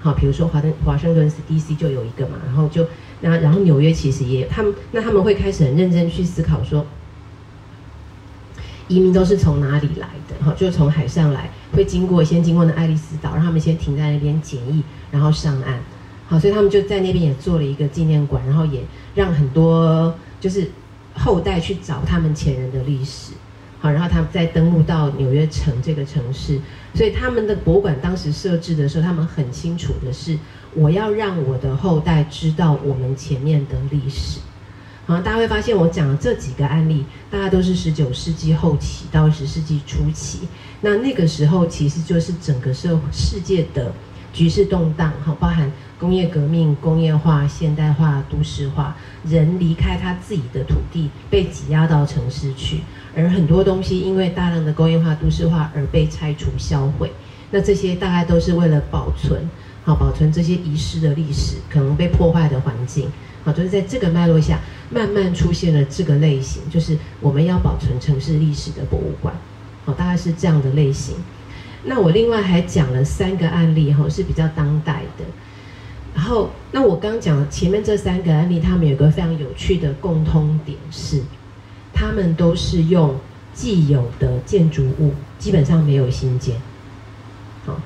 [0.00, 2.86] 好，比如说华登华盛顿 DC 就有一个嘛，然后就
[3.20, 6.86] 那然后纽约其实也他们那他们会开始很认真去思考说。
[8.88, 10.44] 移民都是从哪里来的？
[10.44, 15.80] 哈，就从海上来，会经过先经过那爱丽丝岛，让他们先停在那边检疫，然后上岸。
[16.28, 18.80] 好，所以他们就在那边也做了一个纪念馆，然后也
[19.14, 20.70] 让很多就是
[21.14, 23.32] 后代去找他们前人的历史。
[23.78, 26.58] 好，然后他们再登陆到纽约城这个城市，
[26.94, 30.38] 所以他们的博物馆当时设置的时候，他们很清楚的是，
[30.74, 34.40] 我要让我的后代知道我们前面的历史。
[35.04, 40.48] 好，大家会发现我讲的这几个案例，大家都是十九世纪后期到二十世纪初期。
[40.80, 43.92] 那那个时候其实就是整个社世界的
[44.32, 52.80] 局势动荡，哈，包含工业革命、工业化、现代化、都市化，人离开他自己的土地，被挤压到城市去，
[53.16, 57.10] 而很多东西因为大量的工业化、都市化而被拆除、销毁。
[57.50, 59.48] 那这些大概都是为了保存，
[59.84, 63.10] 好，保存这些遗失的历史，可能被破坏的环境。
[63.42, 69.34] 好，就是在这个脉络下，慢慢出现了这个类型，就是我们要保存城市历史的博物馆。
[69.86, 71.14] 好，大概是这样的类型。
[71.84, 75.24] 那我另外还讲了三个案例，哈，是比较当代的。
[76.16, 81.22] 然后，那我刚讲前面这三个案例，他们有个非常有趣的共通点是，
[81.92, 83.14] 他们都是用
[83.52, 86.56] 既有的建筑物，基本上没有新建。
[87.66, 87.78] 好，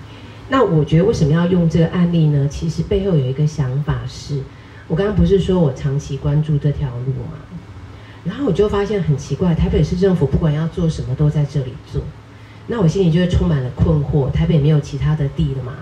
[0.48, 2.46] 那我觉得为什么要用这个案例呢？
[2.48, 4.40] 其实背后有一个想法是。
[4.86, 7.36] 我刚刚不是说我长期关注这条路吗？
[8.24, 12.00] 然后我就发现很奇怪，台北市政府不管要做什么都在这里做，
[12.68, 14.30] 那我心里就会充满了困惑。
[14.30, 15.72] 台北没有其他的地了吗？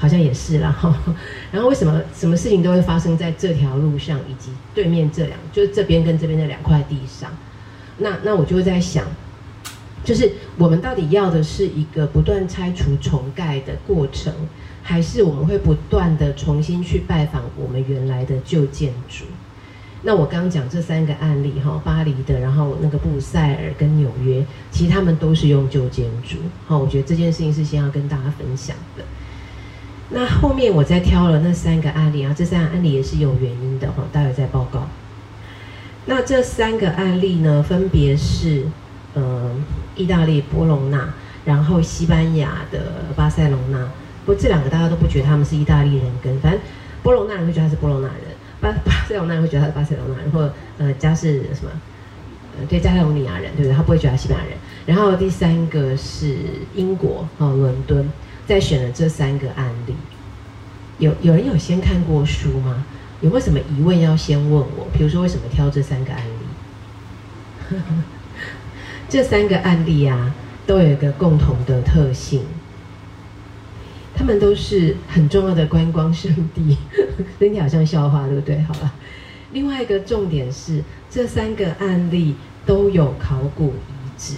[0.00, 0.74] 好，像也是啦。
[1.52, 7.30] 然后为什么什么事情都会发生在这条路上，以及对面这两，就是这边跟这边的两块地上？
[7.98, 9.04] 那那我就会在想，
[10.02, 14.32] 就是我们到底要的是一个不断拆除重盖的过程？
[14.82, 19.26] 还是我们会不断的重新去拜访我们原来的旧建筑。
[20.02, 26.38] 那我刚刚讲这三个案例哈，巴黎的，然后那个布塞尔跟纽约，其实他们都是用旧建筑。
[26.66, 29.04] 好，我觉得这件事情是先要跟大家分享的。
[30.10, 34.88] 那后面我再挑了那三个案例啊，这三个案例也是有原因的哈，待会再报告。
[36.06, 38.66] 那这三个案例呢，分别是
[39.14, 39.62] 嗯，
[39.94, 41.12] 意大利波隆纳，
[41.44, 42.80] 然后西班牙的
[43.14, 43.88] 巴塞隆纳。
[44.26, 46.60] 不，这两个大家都不觉得他们是意大利人，跟反正
[47.02, 48.18] 波隆纳人会觉得他是波隆纳人，
[48.60, 51.70] 巴巴塞隆纳人会觉得他是巴塞隆纳人，或呃加是什么？
[52.68, 53.72] 对，加泰隆尼亚人，对不对？
[53.72, 54.58] 他不会觉得他是西班牙人。
[54.86, 56.36] 然后第三个是
[56.74, 58.10] 英国，哦，伦敦，
[58.50, 59.94] 在选了这三个案例。
[60.98, 62.84] 有有人有先看过书吗？
[63.20, 64.88] 有没有什么疑问要先问我？
[64.92, 67.76] 比如说为什么挑这三个案例？
[69.08, 70.34] 这三个案例啊，
[70.66, 72.42] 都有一个共同的特性。
[74.16, 76.76] 他们都是很重要的观光圣地，
[77.38, 78.60] 听起来好像笑话，对不对？
[78.62, 78.92] 好了，
[79.52, 82.34] 另外一个重点是，这三个案例
[82.66, 84.34] 都有考古遗址。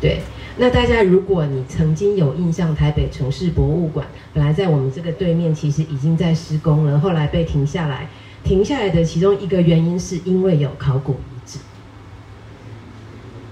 [0.00, 0.22] 对，
[0.60, 8.08] 那大家如果你曾经有印象，台北城市博物馆本来在我们这个对面，其实已经在施工了，后来被停下来。
[8.42, 11.58] 停下来的其中一个原因是因为有考古遗址。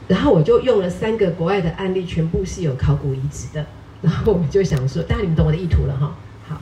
[0.09, 3.64] 然后我就用了三个国外的案例，全部是有考古遗址的。
[4.03, 6.16] 然后我就想说，大家你们懂我的意图了哈。
[6.49, 6.61] 好，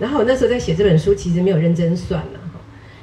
[0.00, 2.40] 然后我那时候在写这本书，其实没有认真算了。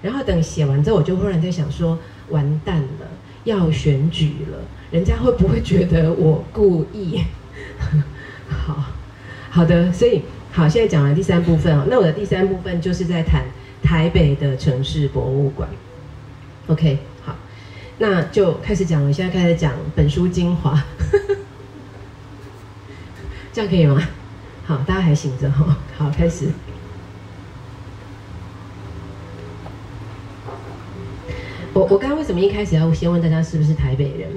[0.01, 1.97] 然后等写完之后，我就忽然在想说，
[2.29, 3.07] 完蛋了，
[3.43, 4.57] 要选举了，
[4.91, 7.21] 人家会不会觉得我故意？
[8.49, 8.85] 好
[9.51, 11.85] 好的，所以好，现在讲完第三部分哦。
[11.89, 13.45] 那我的第三部分就是在谈
[13.83, 15.69] 台北的城市博物馆。
[16.67, 17.35] OK，好，
[17.99, 19.13] 那就开始讲了。
[19.13, 20.83] 现在开始讲本书精华，
[23.53, 24.01] 这样可以吗？
[24.65, 25.77] 好，大家还醒着哈。
[25.97, 26.47] 好，开始。
[31.73, 34.29] 我我刚刚为什么一开始要先问大家是不是台北人？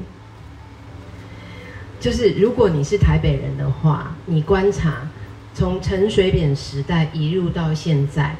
[2.02, 5.08] 就是如果你是台北人的话，你观察
[5.54, 8.34] 从陈水扁时代一路到现在。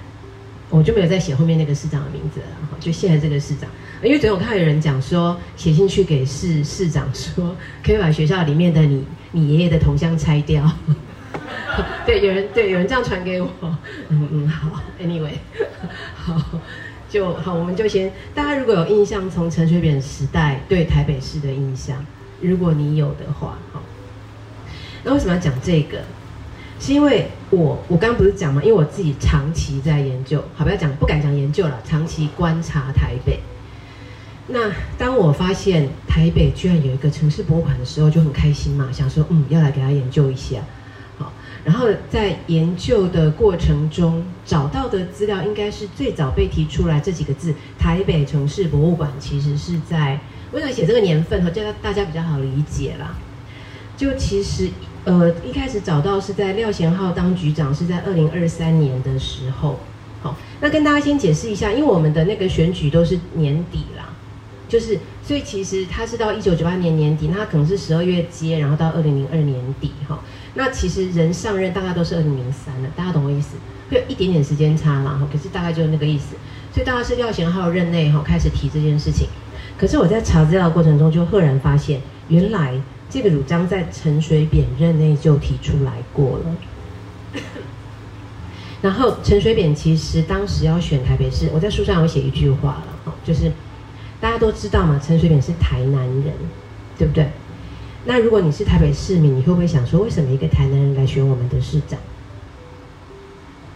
[0.69, 2.47] 我就没有再写后面那个市长的名字了，
[2.81, 3.69] 就现在这个市长，
[4.03, 10.67] 因为昨天我看有人讲说写信去给市市长说，可以把学校里面的你 你爷爷的铜像拆掉。
[12.07, 13.51] 对，有人对有人这样传给我，
[14.09, 15.35] 嗯嗯好，anyway，
[16.15, 16.43] 好
[17.07, 22.03] 就好，我们就先大家如果有印象，从陈水扁时代对台北市的印象，
[22.43, 23.83] 如果你有的话，好，
[25.05, 25.99] 那为什么要讲这个？
[26.81, 28.61] 是因为我我刚刚不是讲吗？
[28.61, 33.39] 因为我自己长期在研究，好不要讲不敢讲研究了，长期观察台北。
[34.49, 40.59] 那当我发现台北居然有一个城市博物馆的时候，就很开心嘛，想说嗯要来给他研究一下。
[41.19, 41.33] 好，
[41.65, 49.09] 然后在研究的过程中找到的资料，应该是最早被提出来这几个字：台北城市博物馆。
[49.21, 50.19] 其实是在
[50.53, 53.17] 为了写这个年份，和叫大家比较好理解啦。
[53.97, 54.71] 就其实。
[55.05, 59.81] 呃，一开始找到是在廖贤浩当局长，是在二零二三年的时候。
[60.23, 64.15] 好，那跟大家先解释一下，因为我们的那个选举都是年底啦，
[64.69, 70.21] 就是所以其实他是到一九九八年年底，那可能是十二月接，然后到二零零二年底哈。
[70.55, 73.57] 那其实人上任大概都是二零零三了，大家懂我意思？
[73.91, 76.37] 会有一点点时间差啦，哈，可是大概就是那个意思。
[76.73, 79.27] 所以大概是廖贤浩任内哈开始提这件事情。
[79.83, 82.81] 可是我在查资料的过程中，就赫然发现，原来。
[83.11, 86.57] 这个主张在陈水扁任内就提出来过了，
[88.81, 93.53] 然后陈水扁其实当时要选台北市，我在书上有写一句话了，就是
[94.19, 96.33] 大家都知道嘛，陈水扁是台南人，
[96.97, 97.29] 对不对？
[98.07, 102.01] 那如果你是台北市民，你会不会想说，为什么一个台南人来选我们的市长？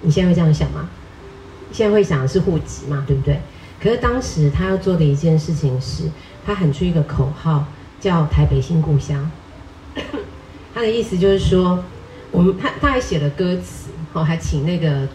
[0.00, 0.88] 你现在会这样想吗？
[1.72, 3.38] 现在会想的是户籍嘛，对不对？
[3.86, 6.10] 可是当时他要做的一件事情是，
[6.44, 7.64] 他喊出一个口号。
[7.98, 9.28] 叫台北新故乡，
[10.74, 11.82] 他的意思就是说，
[12.30, 15.08] 我们他他还写了歌词，哦，还请那个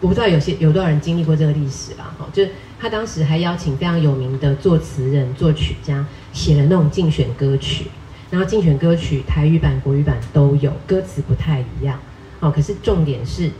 [0.00, 7.86] 我不知道有些有多少人经历过这个历史啦，哈，就是他当时还邀请非常有名的作词人、作曲家写了那种竞选歌曲，
[8.30, 11.98] 然后竞选歌曲台语版、国语版都有，歌词不太一样，
[12.38, 13.50] 哦，可是重点是，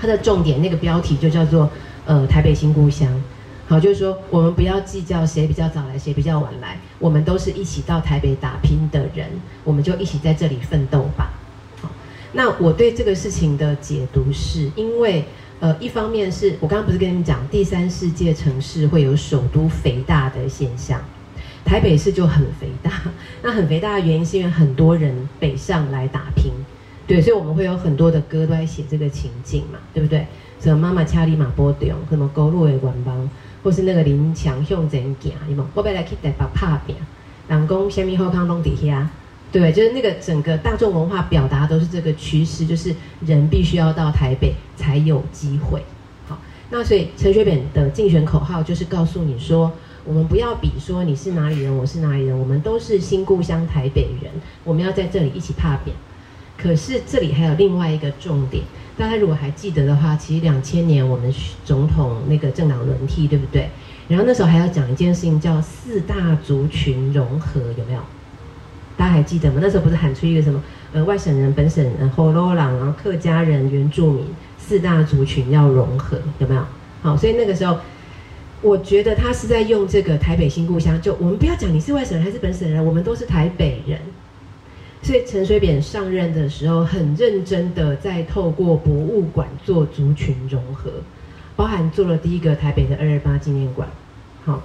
[0.00, 1.70] 它的重点那个标题就叫做
[2.06, 3.22] 呃台北新故乡。
[3.68, 9.28] 好，就是说，我们不要计较谁比较早来，谁比较晚来，我们都是一起到台北打拼的人，
[9.64, 11.32] 我们就一起在这里奋斗吧。
[11.82, 11.90] 好，
[12.32, 15.24] 那我对这个事情的解读是，因为，
[15.58, 21.00] 呃，一方面是我刚刚不是跟你们讲，第三世界城市会有首都肥大的现象，
[21.64, 23.02] 台北市就很肥大，
[23.42, 26.52] 那很肥大的原因是因为很多人北上来打拼，
[27.08, 30.24] 对，所以我们会有很多的歌都在写这个情境嘛，对不对？
[30.60, 33.28] 什么妈妈掐里马波丢，什么高路的官帮。
[33.62, 36.96] 或是那个林强向前行，你们我本来去台北拍片，
[37.48, 39.10] 人讲虾米好康拢底下，
[39.50, 42.94] 对，就是那个整个大众文化表达都是这个趋势，就是
[43.26, 45.82] 人必须要到台北才有机会。
[46.28, 46.38] 好，
[46.70, 49.72] 那所以陈水扁的竞选口号就是告诉你说，
[50.04, 54.30] 我们不要比说你是哪里人，我是哪里人，我们都是新故乡台北人，
[54.62, 55.96] 我们要在这里一起拍片。
[56.56, 58.62] 可是这里还有另外一个重点。
[58.98, 61.32] 大家如果还记得的话，其实两千年我们
[61.64, 63.68] 总统那个政党轮替，对不对？
[64.08, 68.00] 然后那时候还要讲一件事情，叫四大族群融合，有没有？
[68.96, 69.58] 大家还记得吗？
[69.60, 70.62] 那时候不是喊出一个什么
[70.94, 74.24] 呃外省人、本省人、火罗朗，然后客家人、原住民
[74.56, 76.62] 四大族群要融合，有没有？
[77.02, 77.78] 好，所以那个时候，
[78.62, 84.00] 我觉得他是在用这个台北新故乡，就我们不要讲你是外省人还是本省人，我们都是台北人。
[85.02, 90.90] 所以陈水扁上任的时候，很认真的在透过博物馆做族群融合，
[91.54, 93.88] 包含做了第一个台北的二二八纪念馆，
[94.44, 94.62] 好，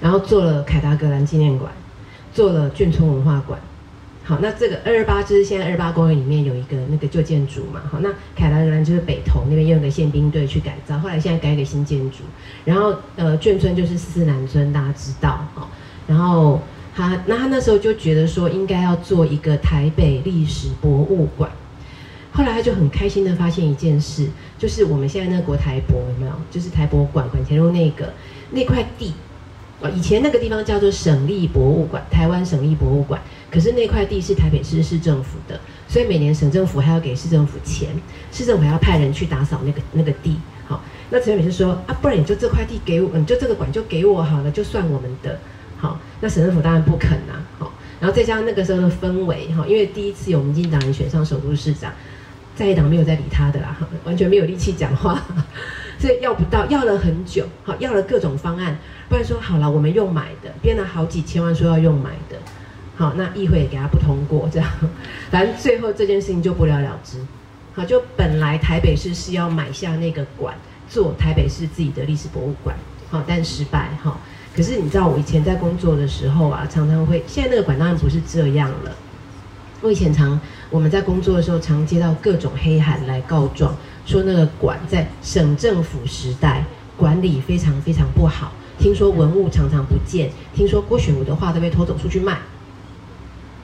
[0.00, 1.70] 然后做了凯达格兰纪念馆，
[2.32, 3.60] 做了眷村文化馆，
[4.24, 12.24] 好，那这个二二八就是现在二八公园里面有一个那个旧建筑嘛，好，那凯达格兰就是北投那边用个宪兵队去改造，后来现在改给新建筑，
[12.64, 15.70] 然后呃眷村就是四四南村，大家知道，好，
[16.08, 16.60] 然后。
[16.96, 21.50] 他那他那时候就觉得说应该要做一个台北历史博物馆，
[22.32, 24.26] 后来他就很开心的发现一件事，
[24.56, 26.32] 就是我们现在那个国台博有没有？
[26.50, 28.14] 就是台博馆馆前路那个
[28.50, 29.12] 那块地，
[29.94, 33.20] 以前那个地方叫做省立博物馆，台湾省立博物馆，
[33.50, 37.90] 可是那块地是台北市市政府的，所以每年省政府还要给市政府钱，
[38.32, 40.36] 市政府还要派人去打扫那个那个地，
[40.66, 45.38] 好，那陈水扁是说啊，不然你就这块地给我，你就这个馆就给我好了，就算我们的。
[46.20, 47.34] 那省政府当然不肯呐。
[47.58, 51.92] 好，然后再加上那个时候的氛围，哈，因为第一次有民进党人选上首都市长，
[52.54, 55.22] 在野党没有在理他的啦，完全没有力气讲话，
[55.98, 58.76] 所以要不到，要了很久，好，要了各种方案，
[59.08, 62.38] 不然说好了，我们用买的，编了好几千万说要用买的，
[62.96, 64.68] 好，那议会也给他不通过，这样，
[65.30, 67.18] 反正最后这件事情就不了了之。
[67.74, 70.54] 好，就本来台北市是要买下那个馆，
[70.88, 72.74] 做台北市自己的历史博物馆，
[73.10, 74.18] 好，但失败，哈。
[74.56, 78.96] 可是你知道，我以前在工作的时候啊，常常会，现在那个馆当然不是这样了。
[79.82, 80.40] 我以前常
[80.70, 83.76] 我们在工作的时候，常接到各种黑函来告状，
[84.06, 86.64] 说那个馆在省政府时代
[86.96, 92.38] 管理非常非常不好，听说文物常常不见，听说郭雪武的画都被偷走出去卖。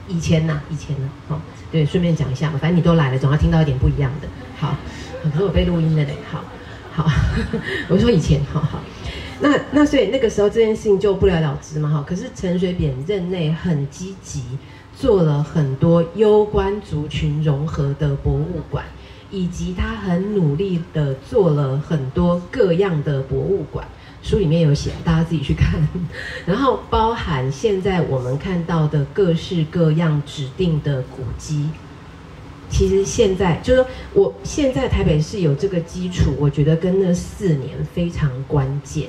[0.07, 1.41] 以前呢，以前呢，好，
[1.71, 4.27] 对，顺便讲一下嘛，反正你都来了，总要听到一点不一样的。
[4.59, 4.77] 好，
[5.23, 6.43] 可是我被录音了嘞，好，
[6.93, 7.09] 好，
[7.89, 8.79] 我说以前，好好。
[9.39, 12.05] 那那所以那个时候这件事情就不了了之嘛哈。
[12.07, 14.43] 可是陈水扁任内很积极，
[14.95, 18.85] 做了很多攸关族群融合的博物馆，
[19.31, 23.85] 以及他很努力的做了很多各样的博物馆，
[24.21, 25.81] 书里面有写，大家自己去看。
[26.45, 31.69] 然后包含现在我们看到的各式各样指定的古迹，
[32.73, 39.05] 其实现在就是说我现在台北市有这个基础，我觉得跟那四年非常关键。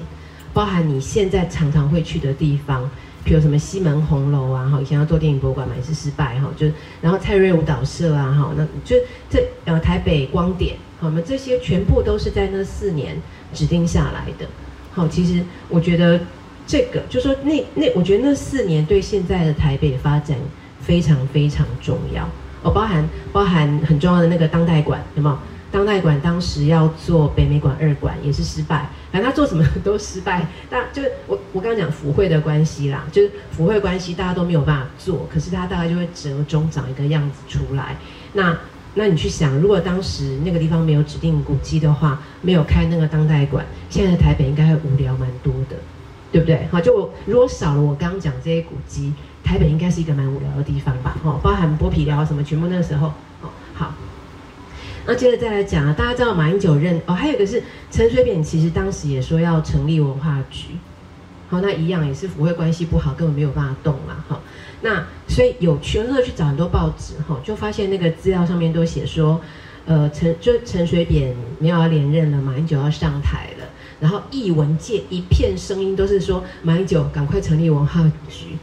[0.52, 2.88] 包含你现在常常会去的地方，
[3.24, 8.94] 比如什么西门红楼啊，哈，以前要做电影博物馆嘛，也是失败哈，就然后蔡瑞舞蹈社啊，哈，那就
[9.28, 13.20] 这呃台北光点，好，那这些全部都是在那四年
[13.52, 14.46] 指定下来的，
[14.92, 16.20] 好，其实我觉得
[16.68, 20.38] 这个就说那那，我觉得那四年对现在的台北发展
[20.80, 22.30] 非常非常重要，
[22.64, 25.38] 哦，包含包含很重要的那个当代馆，有没有？
[25.70, 30.46] 当代馆当时要做北美馆二馆也是失败，反正他做什么都失败。
[30.70, 37.96] 但就是我我刚刚讲福会的关系啦，就是福会关系大家都没有办法做，可是他大概就会折中长一个样子出来。
[38.34, 38.56] 那
[38.94, 45.74] 那你去想，如果当时那个地方没有指定古迹的话，没有开那个当代馆，现在台北应该会无聊蛮多的，
[46.30, 46.68] 对不对？
[46.70, 49.12] 好，就我如果少了我刚刚讲这些古迹，
[49.44, 51.16] 台北应该是一个蛮无聊的地方吧？
[51.22, 53.08] 哈，包含剥皮寮什么，全部那个时候，
[53.42, 53.94] 哦，好。
[55.06, 60.68] 那接着再来讲啊，大家知道马英九任哦，还有一个是陈水扁，其实当时也说要成立文化局，
[61.50, 64.40] 好，那一样也是府会关系不好，根本没有办法动嘛，哈。
[64.80, 69.38] 那所以有全热去找很多报纸，哈，就发现那个资料上面都写说，
[69.84, 73.66] 呃，陈就陈水扁没有要连任了，马英九要上台了，
[74.00, 78.56] 然后艺文界一片声音都是说马英九赶快成立文化局。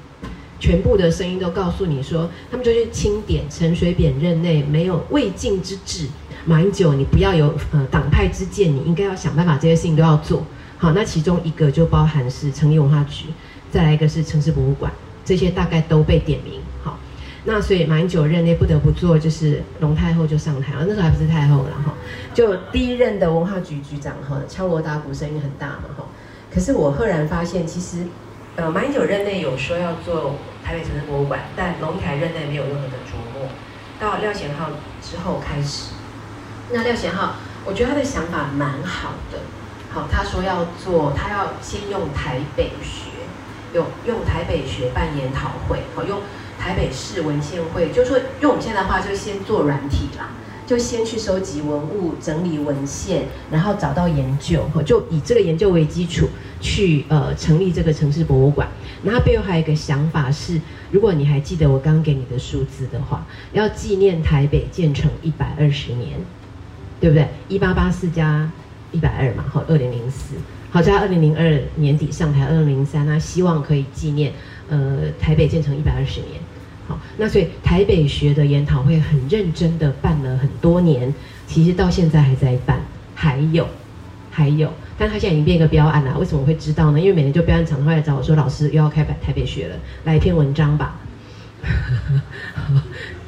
[0.62, 6.07] 全部的声音都告诉你说，他们就去清点陈水扁任内没有未尽之志。
[6.45, 10.45] 马英九，你不要有呃党派之见，你应该要想办法，这些事情都要做
[10.78, 10.91] 好。
[10.91, 13.26] 那其中一个就包含是成立文化局，
[13.72, 14.91] 再来一个是城市博物馆，
[15.26, 16.59] 这些大概都被点名。
[16.84, 16.99] 好，
[17.45, 21.93] 那所以马英九任内不得不做，就是龙太后就上台了，那时候还不是太后了哈，
[22.36, 26.05] 就第一任的文化局局长哈，敲锣打鼓声音很大嘛哈。
[26.53, 28.05] 可是我赫然发现，其实
[28.55, 30.35] 呃马英九任内有说要做。
[30.63, 33.49] 台北城市博物馆，但龙台任内没有任何的琢磨。
[33.99, 34.69] 到廖贤浩
[35.01, 35.93] 之后开始，
[36.71, 37.33] 那廖贤浩，
[37.65, 39.39] 我觉得他的想法蛮好的。
[39.89, 43.09] 好，他说要做，他要先用台北学，
[43.73, 46.21] 用用台北学办研讨会，好，用
[46.59, 50.29] 台北市文献会，就说用我们现在的话，就先做软体啦，
[50.67, 56.29] 就先去收集文物、整理文献，然后找到研究，就以这个研究为基础，
[56.62, 58.68] 去呃成立这个城市博物馆。
[59.03, 66.20] 那它背后还有一个想法是，如果你还记得我刚给你的数字的话，要纪念台北建成一百二十年，
[66.99, 67.28] 对不对？
[67.49, 68.49] 一八八四加
[68.91, 70.36] 一百二嘛，好，二零零四，
[70.70, 74.32] 好在二零零二年底上台，二零零三，那希望可以纪念，
[74.70, 76.39] 呃，台北建成一百二十年，
[76.88, 81.12] 好，那所以台北学的研讨会很认真的办了很多年，
[81.47, 82.80] 其实到现在还在办，
[83.16, 83.68] 还有，
[84.30, 84.72] 还有。
[85.01, 86.99] 但他现在已经变一个标案了，为什么会知道呢？
[86.99, 90.99] 因为每年就标案厂会来找我说：“老师又要开台台北学了，来一篇文章吧。”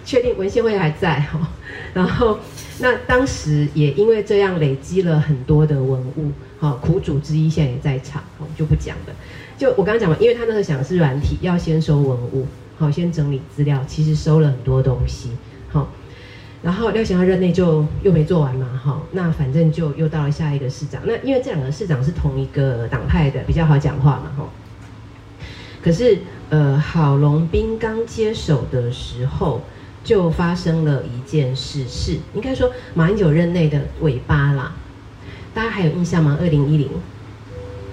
[0.05, 1.49] 确定文献会还在哈，
[1.95, 2.38] 然后
[2.78, 9.13] 那当时也因为这样累积了很多的文物，好苦主之一现在也在场，我就不讲了。
[9.57, 12.45] 就我刚刚讲嘛，因为他那时候想的是软体，要先收文物，
[12.78, 15.30] 好先整理资料，其实收了很多东西，
[16.64, 21.01] 然后廖贤浩任内就又没做完嘛，哈，那反正就又到了下一个市长。
[21.05, 24.49] 那因为这两个市长是同一个党派的，比较好讲话嘛，哈。
[25.84, 29.61] 可是，呃，郝龙斌刚接手的时候，
[30.05, 34.72] 就发生了一件事，是应该说马英九任内的尾巴啦。
[35.53, 36.38] 大家还有印象吗？
[36.39, 36.88] 二零一零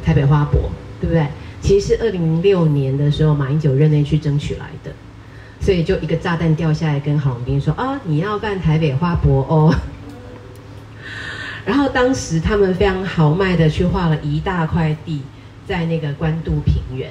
[0.05, 1.27] 台北花博，对不对？
[1.61, 4.93] 其实是二零零六年的时候，马英九任内去争取来的，
[5.61, 9.75] 所以就一个炸弹掉下来，跟郝龙斌说：“啊，你要办台北花博哦。
[11.65, 15.23] ”然后当时他们非常豪迈的去画了一大块地，
[15.67, 17.11] 在那个关渡平原，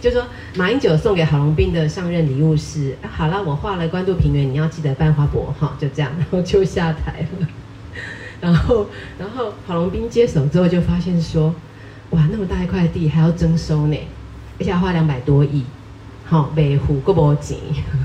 [0.00, 0.24] 就说
[0.56, 7.48] 马英九送给郝龙斌的上任礼物是：好了，我画了关渡平原，你要记得办花博哈，就这样，然后就下台了。
[8.40, 8.86] 然后，
[9.18, 11.54] 然后郝龙斌接手之后就发现说。
[12.10, 13.98] 哇，那么大一块地还要征收呢，
[14.60, 15.64] 而且要花两百多亿，
[16.26, 17.58] 好维护够不紧，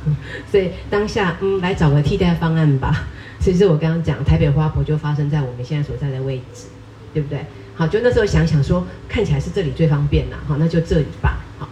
[0.49, 3.07] 所以当下嗯来找个替代方案吧。
[3.41, 6.67] 其实我刚刚讲台北花博就发生在我们现在所在的位置，
[7.11, 7.43] 对不对？
[7.75, 11.39] 好，就那时候想想说，看起来是这里最方便啦，好，那就这里吧。
[11.57, 11.67] 好，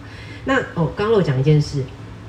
[0.46, 1.84] 那哦，刚刚我讲一件事，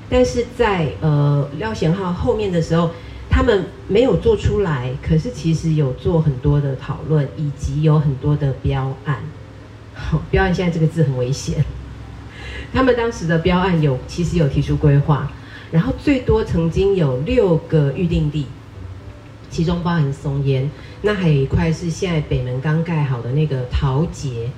[0.08, 2.90] 但是在呃廖贤浩后面的时候，
[3.28, 9.18] 他们没有做出来，可是其实有做很多的讨论，以及有很多的标案。
[9.94, 11.64] 好标案现在这个字很危险。
[12.72, 15.30] 他们当时的标案有，其实有提出规划，
[15.70, 18.46] 然后最多曾经有六个预定地，
[19.50, 20.70] 其中包含松烟，
[21.02, 24.48] 那还有一块是现在北门刚盖好的那个桃捷，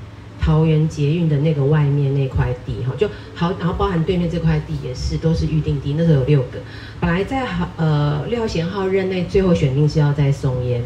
[0.41, 6.61] 桃园捷运的那个外面那块地哈，就好，然后包含对面这块地也是都是预定地，那时候有六个，
[7.01, 10.83] 本来在好呃廖贤浩任内最后选定是要在松烟。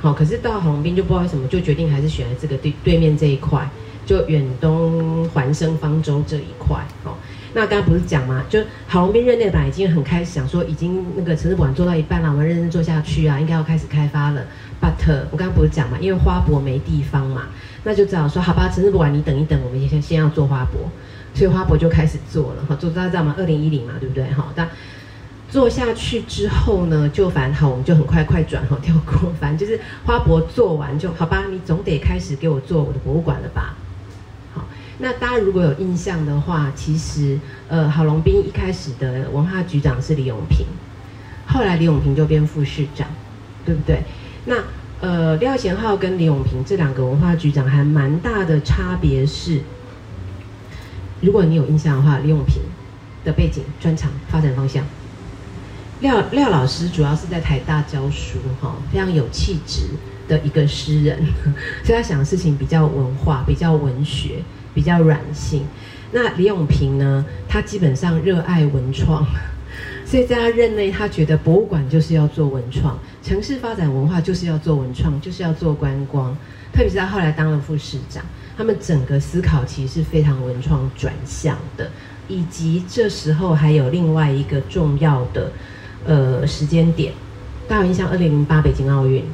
[0.00, 3.68] 好，可是到郝龙斌就不知道为什么就决定还是选了这个对对面这一块，
[4.04, 6.76] 就远东环生方舟这一块。
[7.04, 7.14] 哦，
[7.54, 8.44] 那刚刚不是讲吗？
[8.48, 14.42] 就郝龙斌任内本来已经很开始想说，已经那个城市馆做到一半了，我们认真做下去啊，应该要开始开发了。
[14.80, 17.42] But 我刚刚不是讲嘛，因为花博没地方嘛，
[17.84, 20.90] 那就只好说好吧，城市馆你等一等，我们先先要做花博，
[21.34, 22.64] 所以花博就开始做了。
[22.68, 23.34] 哈，做大家知道吗？
[23.38, 24.30] 二零一零嘛，对不对？
[24.32, 24.68] 好，但。
[25.52, 29.30] 做下去之后呢，就反正好，我们就很快快转哈，跳过。
[29.38, 33.76] 反正就是花博做完就好吧，你总得开始给我做我的博物馆了吧？
[35.02, 37.36] 那大家如果有印象的话，其实
[37.68, 40.64] 呃，郝龙斌一开始的文化局长是李永平，
[41.44, 43.08] 后来李永平就变副市长，
[43.66, 44.04] 对不对？
[44.44, 44.54] 那
[45.00, 49.62] 呃，廖贤浩跟李永平这两个文化局长还蛮大的差别是，
[51.20, 52.62] 如果你有印象的话，李永平
[53.24, 54.84] 的背景、专长、发展方向。
[55.98, 59.82] 廖廖老师主要是在台大教书，哈，非常有气质
[60.28, 61.18] 的一个诗人，
[61.82, 64.42] 所以他想的事情比较文化、比较文学、
[64.74, 65.64] 比较软性。
[66.12, 69.26] 那李永平呢，他基本上热爱文创，
[70.04, 76.36] 所以在他任内，他觉得博物馆就是要做文创，城市发展文化就是要做文创，就是要做观光。
[76.72, 78.22] 特别是他后来当了副市长，
[78.56, 81.90] 他们整个思考其实是非常文创转向的，
[82.28, 85.52] 以及这时候还有另外一个重要的。
[86.04, 87.12] 呃，时间点，
[87.68, 88.08] 大家有印象？
[88.08, 89.24] 二零零八北京奥运，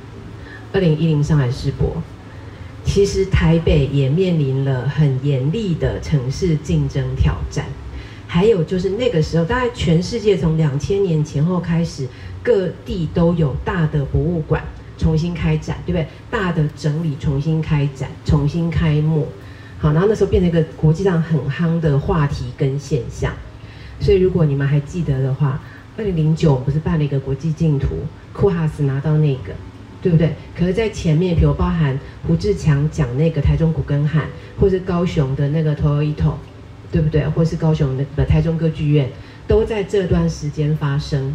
[0.70, 1.96] 二零一零上海世博，
[2.88, 7.66] 其实台北也面临了很严厉的城市竞争挑战。
[8.26, 12.08] 还有就是那个时候，大概全世界从两千年前后开始，
[12.42, 14.64] 各地都有大的博物馆
[14.96, 16.08] 重新开展，对不对？
[16.30, 19.28] 大的整理重新开展，重新开幕。
[19.78, 23.32] 好，然后那时候变成一个国际上很夯的话题跟现象。
[24.00, 25.60] 所以如果你们还记得的话，
[25.96, 27.88] 二零零九不是办了一个国际竞图，
[28.32, 29.52] 库哈斯拿到那个，
[30.00, 30.34] 对不对？
[30.56, 34.28] 可是，在前面，比如包含胡志强讲那个台中古根汉，
[34.60, 36.34] 或是高雄的那个 Toyota，
[36.92, 37.26] 对不对？
[37.28, 39.10] 或是高雄的台中歌剧院，
[39.46, 41.34] 都在这段时间发生。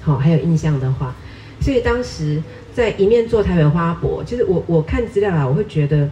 [0.00, 1.14] 好，还有印象的话，
[1.60, 6.08] 所以当时在一面做台北花博，就是我我看资料啊，我会觉得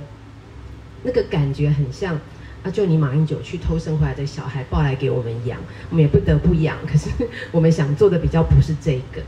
[1.05, 2.19] 那个感觉很像。
[2.65, 5.57] 啊，就你马英九去偷生回来的小孩抱来给我们养，
[5.91, 6.77] 我们也不得不养。
[6.89, 7.09] 可是
[7.53, 9.23] 我们想做的比较不是这个。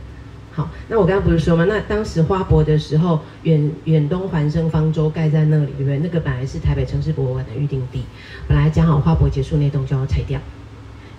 [0.89, 1.65] 那我刚刚不是说吗？
[1.69, 5.99] 那当时花博的时候，远远东环生方舟盖在那里，对不对？
[5.99, 8.05] 那个本来是台北城市博物馆的预定地，
[8.49, 10.41] 本来讲好花博结束那栋就要拆掉。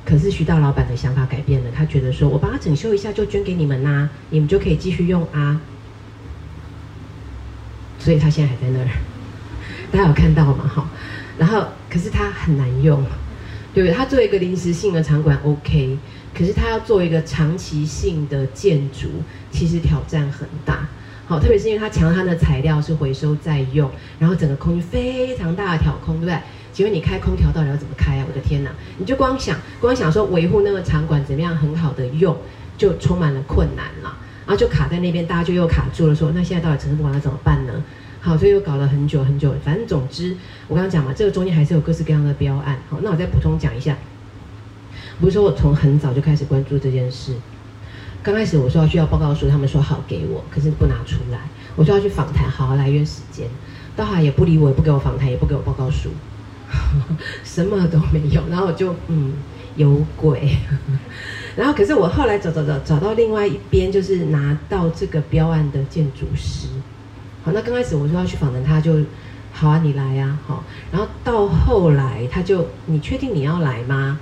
[0.03, 5.61] 可是徐大老板的想法改变了，他觉得说我把它整修一下就捐给你们呐，你们就可以继续用啊。
[7.99, 8.87] 所以他现在还在那儿，
[9.91, 10.67] 大家有看到吗？
[10.67, 10.89] 哈。
[11.37, 13.03] 然后，可是它很难用，
[13.73, 13.95] 对不对？
[13.95, 15.97] 它做一个临时性的场馆 OK，
[16.33, 19.09] 可是它要做一个长期性的建筑，
[19.51, 20.87] 其实挑战很大。
[21.27, 26.37] 好，特别是因为它强它的材料是回收再用，然后整个空间非常大的挑空，对不对？
[26.73, 28.25] 请问你开空调到底要怎么开啊？
[28.27, 28.71] 我的天哪！
[28.97, 32.37] 你就光想，光想说维护那个场馆怎么样很好的用，
[32.77, 34.17] 就充满了困难了。
[34.45, 37.83] 然后就卡在那边，大家就又卡住了，说那现在到底城市博物馆怎么办呢？
[38.21, 39.53] 好，所以又搞了很久很久。
[39.63, 40.35] 反正总之，
[40.67, 42.77] 我刚刚讲嘛，这个中间还是有各式各样的标案。
[42.89, 43.97] 好，那我再补充讲一下，
[45.21, 47.35] 不是说我从很早就开始关注这件事。
[48.23, 51.39] 刚开始我说要需要报告书，他们说好给我，可是不拿出来。
[51.75, 53.47] 我说要去访谈，好好来约时间，
[53.95, 56.09] 到后来也不理我，也不给我访谈，也不给我报告书，
[57.45, 58.41] 什么都没有。
[58.49, 59.33] 然后我就嗯，
[59.75, 60.57] 有鬼。
[61.55, 66.67] 然后可是我后来找找找找到另外一边，就是拿到这个标案的建筑师。
[67.43, 68.97] 好，那刚开始我说要去访谈，他就。
[69.53, 70.63] 好啊，你来呀，好。
[70.93, 74.17] 然后到后来，他就你确定你要来吗？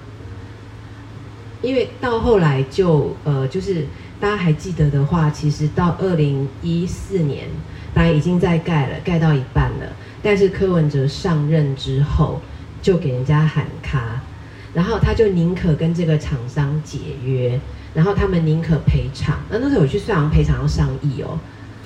[1.62, 3.86] 因为到后来就呃，就是
[4.20, 7.48] 大家还记得的话，其实到二零一四年，
[7.94, 9.88] 大家已经在盖了，盖到一半了。
[10.22, 12.42] 但是柯文哲上任之后，
[12.82, 14.22] 就给人家喊卡，
[14.74, 17.60] 然后他就宁可跟这个厂商解约，
[17.94, 19.40] 然后他们宁可赔偿。
[19.50, 21.38] 那那时候我去算，赔偿要上亿哦，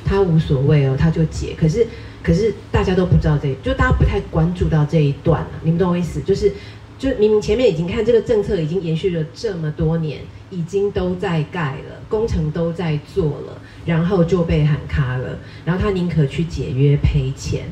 [0.06, 1.56] 他无所谓哦，他就解。
[1.60, 1.88] 可是。
[2.24, 5.50] 可是大家都不知道这，就大家不太关注到这一段了。
[5.62, 6.22] 你们懂我意思？
[6.22, 6.50] 就是，
[6.98, 15.38] 就明明前面已经看这个政策已经延续了这么多年，已经都在盖了，工程都在做了，然后就被喊卡了。
[15.66, 17.66] 然后他宁可去解约赔钱。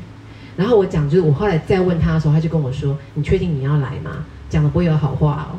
[0.56, 5.58] 然后我讲，就是我后来再问他的时候，他就跟我说：“你确定你要来吗？”讲的不会有好话哦。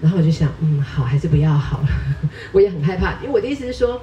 [0.00, 1.88] 然后我就想，嗯，好，还是不要好了。
[2.52, 4.00] 我也很害怕，因为我的意思是说。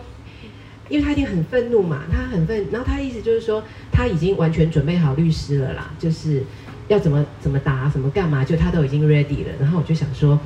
[0.89, 6.43] 因为他一定很愤怒嘛，他很愤，然后他的意思就是说他已经完全准备好律师了啦，就是
[6.91, 9.51] 要怎么怎么答，怎么干嘛，就他都已经 ready 了。
[9.59, 10.37] 然后我就想说，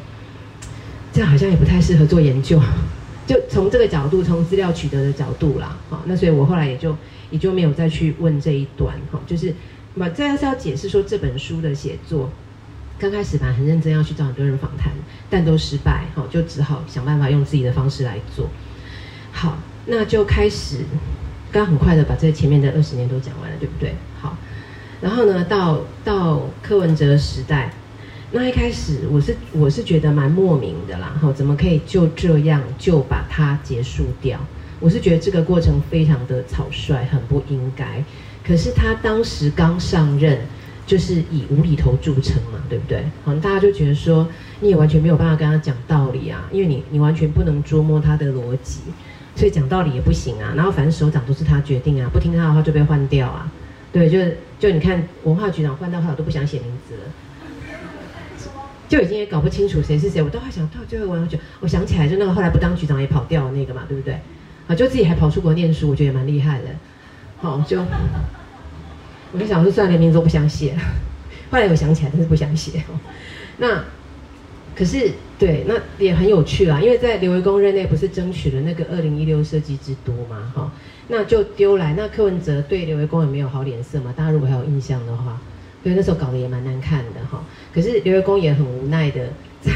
[1.12, 2.62] 这样好像也不太适合做研究，
[3.26, 6.96] 就从这个角度，从资料取得的角度啦，好，那所以我后来也就
[7.32, 9.54] 也就没有再去问这一段，哈，就是
[9.96, 12.30] 嘛，这要是要解释说这本书的写作，
[13.00, 14.92] 刚开始吧很认真要去找很多人访谈，
[15.30, 18.50] 但都失败，好，就只好想办法用自己的方式来做，
[19.32, 19.58] 好。
[19.88, 20.80] 那就开始，
[21.52, 23.94] 刚很快的把这前面的二十年都讲完了，对不对？
[24.20, 24.36] 好，
[25.02, 27.72] 然后呢，到到柯文哲时代，
[28.32, 34.40] 那一开始我是我是觉得蛮莫名的啦，哈，怎么可以就这样就把它结束掉？
[34.80, 38.04] 我是觉得这个过程非常的草率，很不应该。
[38.46, 40.40] 可是他当时刚上任，
[40.86, 43.04] 就是以无厘头著称嘛，对不对？
[43.24, 44.28] 好像，大家就觉得说
[44.60, 48.82] 你也完全没有办法跟他讲道理啊，因为你你完全不能捉摸他的逻辑。
[49.36, 53.52] 所以讲道理也不行啊，然后反正首长都是他决定啊，不听他的话就被换掉啊。
[53.96, 57.04] 对，就是就你看文化局长换到后来都不想写名字了，
[58.90, 60.22] 就已经也搞不清楚谁是谁。
[60.22, 64.20] 我都还想到最后文化局，我想起来就那个后来不当局长也跑掉那个嘛，对不对？
[64.68, 66.66] 啊，就自己还跑出国念书，我觉得也蛮厉害的。
[67.38, 67.82] 好，就
[69.32, 70.76] 我就想说，算连名字都不想写，
[71.50, 72.84] 后来我想起来，但是不想写。
[73.60, 73.82] 那。
[74.76, 75.10] 可是，
[75.40, 80.70] 对，那也很有趣啦，因为在刘维公任内不是争取了那个二零一六设计之都嘛，哈，
[81.08, 81.94] 那就丢来。
[81.94, 85.40] 那柯文哲对刘维公也没有好脸色嘛，大家如果还有印象的话，
[85.82, 87.42] 对，那时候搞得也蛮难看的哈。
[87.74, 89.30] 可是刘维公也很无奈的，
[89.64, 89.72] 在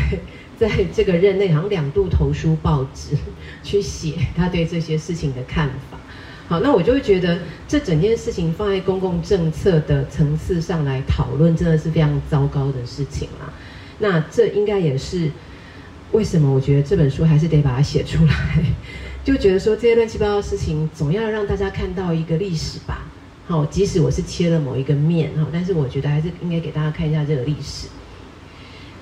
[0.57, 3.15] 在这个任内好像两度投书报纸
[3.63, 5.97] 去写他对这些事情的看法。
[6.49, 7.37] 好，那我就会觉得
[7.67, 13.53] 这整件事情放在公共政策的层次上来讨论，真的是非常糟糕的事情啦。
[13.99, 15.29] 那这应该也是
[16.11, 16.51] 为什么？
[16.51, 18.33] 我觉得这本书还是得把它写出来，
[19.23, 23.05] 就觉得说这些乱七八糟的事情，总要让大家看到一个历史吧。
[23.45, 27.87] 好，即使我是切了某一个面哈，但是我觉得还是应该给大家看一下这个历史。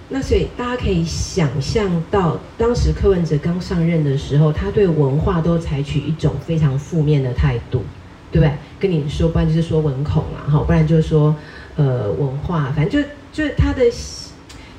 [0.09, 7.83] 那所以大家可以想象到，当时柯文哲刚上任的时候，他对文化都采取一种非常负面的态度，
[8.31, 8.51] 对不对？
[8.79, 11.35] 跟你说，不然就是说文孔啊，哈，不然就是说
[11.75, 13.83] 呃文化，反正就就是他的。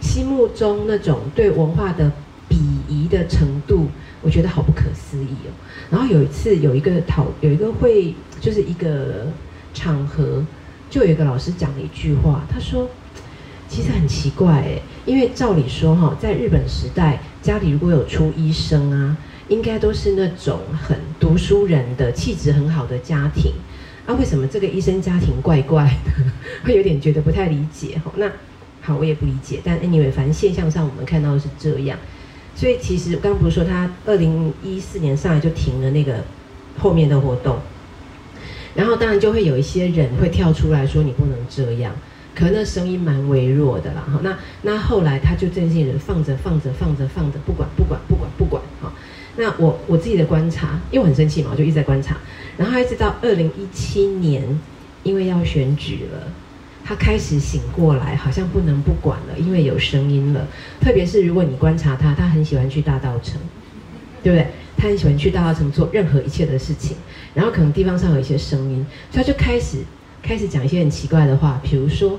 [0.01, 2.11] 心目中那种对文化的
[2.49, 2.57] 鄙
[2.89, 3.89] 夷的程度，
[4.23, 5.51] 我觉得好不可思议哦。
[5.91, 9.27] 然后有一次有一个讨有一个会，就是一个
[9.75, 10.45] 场合，
[10.89, 12.89] 就有一个老师讲了一句话，他说
[13.69, 19.17] ：“其实很奇怪哎，因为照理说哈，在日本时代，家里如果有出医生啊，
[19.49, 23.53] 应该都是那种很读书人的气质很好的家庭。
[24.07, 26.13] 啊，为什么这个医生家庭怪怪的？
[26.65, 28.13] 会有点觉得不太理解哈。
[28.17, 28.31] 那。”
[28.89, 31.99] 好，我也不理解，但 anyway，反正现象上我们看到的是这样，
[32.55, 36.25] 所以其实刚刚不是说他二零一四年上来就停了那个
[36.79, 37.59] 后面的活动，
[38.75, 41.95] 然后当然就会有一些人会跳出来说你不能这样，
[42.35, 44.01] 可那声音蛮微弱的啦。
[44.11, 48.91] 哈，那那后来他就这些人放着放着放着放着不管不管不管不管哈，
[49.37, 52.17] 那我我自己的观察，因为我很生气嘛，我就一直在观察，
[52.57, 54.59] 然后一直到二零一七年，
[55.03, 56.33] 因为要选举了。
[56.89, 60.47] 他开始醒过来，好像不能不管了，因为有声音了。
[60.81, 63.39] 特别是如果你观察他，他很喜欢去大道城，
[64.23, 64.47] 对不对？
[64.75, 66.97] 他很喜欢去大道城做任何一切的事情。
[67.35, 69.85] 然后可能地方上有一些声音，所以他就开始
[70.23, 72.19] 开始讲一些很奇怪的话，比如说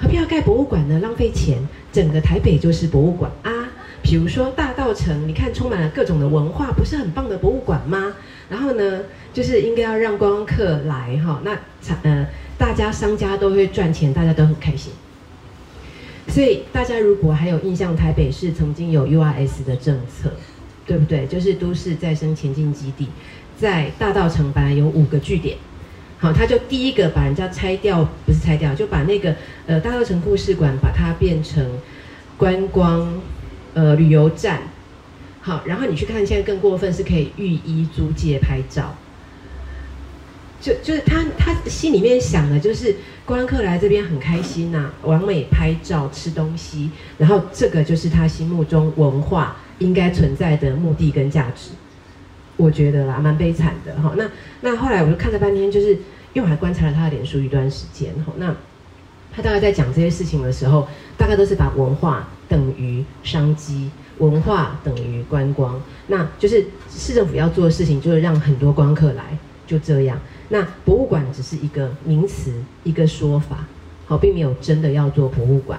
[0.00, 0.98] 何必要盖博物馆呢？
[0.98, 1.58] 浪费钱，
[1.92, 3.68] 整个台北就是博物馆啊。
[4.02, 8.12] 比如说大道城，你看充满了各种的文化，不是很棒的博物馆吗？
[8.48, 9.02] 然后呢，
[9.32, 11.56] 就是应该要让观光客来哈，那
[12.02, 12.26] 呃
[12.60, 14.92] 大家商家都会赚钱，大家都很开心。
[16.28, 20.30] 所以大家如果还有印象，台北市曾经有 URS 的政策，
[20.86, 21.26] 对不对？
[21.26, 23.08] 就是都市再生前进基地，
[23.58, 25.56] 在大道城本来有五个据点，
[26.18, 29.34] 好，他就第一个把人家拆掉，不是拆掉，就把那个
[29.66, 31.66] 呃大道城故事馆把它变成
[32.36, 33.20] 观光
[33.72, 34.60] 呃旅游站，
[35.40, 38.94] 好，然后你去看，现在更过分是可以御医租借拍照。
[40.60, 42.94] 就就是他他心里面想的就是
[43.24, 51.70] 观光客来这边很开心呐，完美拍照吃东西，然后这个就是他心目中文化应该存在的目的跟价值。
[52.56, 54.12] 我觉得啦，蛮悲惨的哈。
[54.18, 54.30] 那
[54.60, 55.94] 那后来我就看了半天，就是
[56.34, 58.32] 因为我还观察了他的脸书一段时间哈。
[58.36, 58.54] 那
[59.32, 60.86] 他大概在讲这些事情的时候，
[61.16, 70.20] 大概都是把文化等于商机，文化等于观光，那就是市政府要做的事情，就是让很多观光客来，就这样。
[70.52, 73.66] 那博物馆只是一个名词，一个说法，
[74.04, 75.78] 好，并没有真的要做博物馆，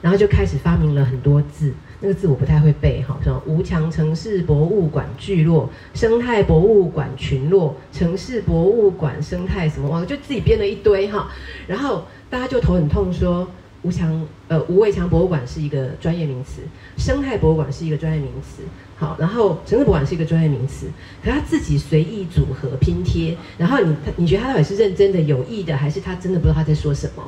[0.00, 11.30] 然后就开始发明了很多字，那个字我不太会背，哈，什么吴强城市博物馆聚落、生态博物馆群落、城市博物馆生态什么，我，就自己编了一堆哈，
[11.66, 13.46] 然后大家就头很痛说。
[13.86, 16.62] 无墙，呃，吴伟强博物馆是一个专业名词，
[16.98, 18.62] 生态博物馆是一个专业名词，
[18.96, 20.88] 好，然后城市博物馆是一个专业名词，
[21.22, 27.22] 可他自己随意组合拼贴，然后你你觉得他到底是认真的、有意的，还是他真的不知道他在说什么？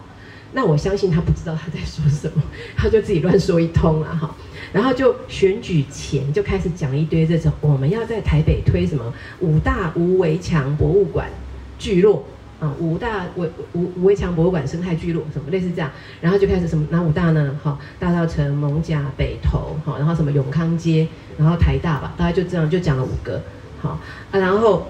[0.53, 2.43] 那我相信他不知道他在说什么，
[2.77, 4.35] 他就自己乱说一通了哈，
[4.73, 11.31] 然后就选举前就开始讲一堆这种，我们要在台北推什么五大无围墙博物馆
[11.79, 12.25] 聚落。
[12.61, 15.89] 啊，五大围五五围墙博物馆、生态聚落什么类似这样，
[16.21, 17.57] 然后就开始什么哪五大呢？
[17.63, 21.07] 好，大道城、蒙甲、北投，好，然后什么永康街，
[21.39, 23.41] 然后台大吧，大概就这样就讲了五个，
[23.81, 23.91] 好
[24.33, 24.89] 啊，然后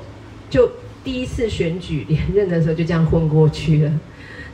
[0.49, 0.71] 就
[1.05, 3.93] 第一次选举连任的时候就这样混过去了，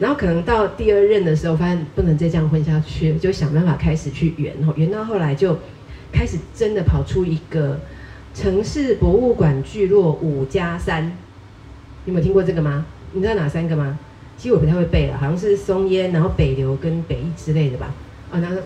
[0.01, 5.57] 然后可能到第二任的时候发现不能再这样混下去，就想办法开始去圆，圆到后来就
[6.11, 7.79] 开始真的跑出一个
[8.35, 11.17] 城市博物馆聚落五加三，
[12.07, 12.85] 有没有听过这个吗？
[13.15, 13.99] 你知道哪三个吗？
[14.37, 17.95] 其实我不太会背了，好像是松烟，然后北流跟北翼之类的吧。
[18.33, 18.57] 啊，那个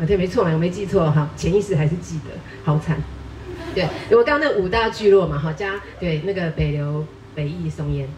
[0.00, 2.30] 啊，对，没错，我没记错哈，潜意识还是记得，
[2.64, 2.96] 好惨。
[3.74, 8.08] 对，我刚刚那五大聚落嘛，哈，加对那个北流、北翼、松烟，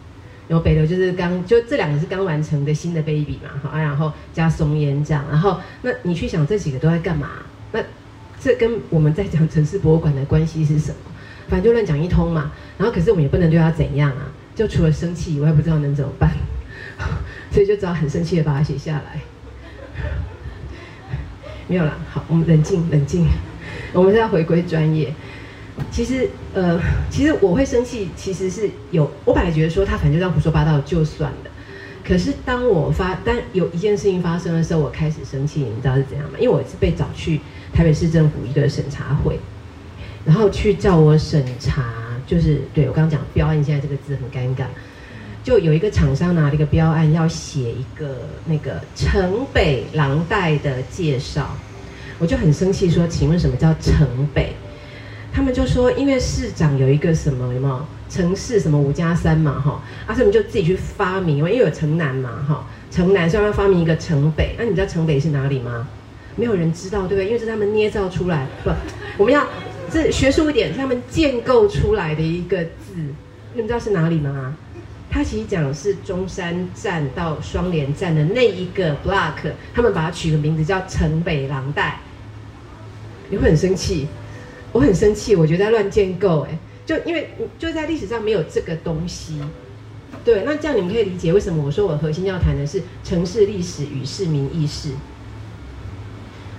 [0.47, 7.29] 然后北流就是刚就这两个是刚完成的新的 baby 嘛，好啊，然后加松烟这样，然后那你去想这几个都在干嘛？
[7.73, 7.81] 那
[8.41, 10.97] 这跟我们在讲城市博物馆的关系是什么？
[11.49, 12.53] 反正就乱讲一通嘛。
[12.79, 14.31] 然后可是我们也不能对他怎样啊。
[14.55, 16.31] 就除了生气以外，不知道能怎么办，
[17.51, 19.21] 所以就只好很生气的把它写下来。
[21.67, 23.27] 没有了，好，我们冷静冷静，
[23.93, 25.13] 我们是要回归专业。
[25.91, 26.79] 其实，呃，
[27.11, 31.51] 其实我会生气，其实是有我本来觉得说他反正就这样胡说八道就算了。
[32.07, 36.35] 可是当我发，但有一件事情发生的时候，我开始生气，你知道是怎样吗？
[36.39, 37.41] 因为我是被找去
[37.73, 39.41] 台北市政府一个审查会，
[40.25, 42.04] 然后去叫我审查。
[42.27, 44.65] 就是对我刚刚讲标案，现在这个字很尴尬。
[45.43, 48.17] 就有一个厂商拿了一个标案，要写一个
[48.47, 51.55] 那个城北廊带的介绍，
[52.19, 54.55] 我就很生气，说：“请问什么叫城北？”
[55.31, 64.55] 他们就说：“因为市长有一个什么什么城市什么五加三嘛，哈，啊，所以我们就自己去发明，因为有城南嘛，哈，城南所以要发明一个城北。
[64.59, 65.87] 那你知道城北是哪里吗？
[66.37, 67.27] 没有人知道，对不对？
[67.27, 68.71] 因为是他们捏造出来，不，
[69.19, 69.47] 我们要。”
[69.95, 72.97] 是学术一点，他们建构出来的一个字，
[73.53, 74.57] 你们知道是哪里吗？
[75.09, 82.01] 他其实讲的是中山站到双连站的那一个 block，他们把它取个名字叫城北廊带。
[83.31, 84.09] 你会很生气，
[84.73, 87.31] 我很生气，我觉得在乱建构，哎，就因为
[87.61, 89.41] 就在历史上没有这个东西。
[90.25, 94.91] 对，那这样你们可以理解为什么我说我核心要谈的是城市历史与市民意识。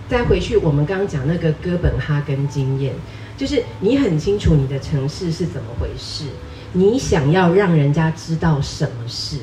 [0.07, 2.93] 再回去，我们刚刚讲那个哥本哈根经验。
[3.38, 6.25] 就是你很清楚你的城市是怎么回事，
[6.73, 9.38] 你想要让人家知道什么事，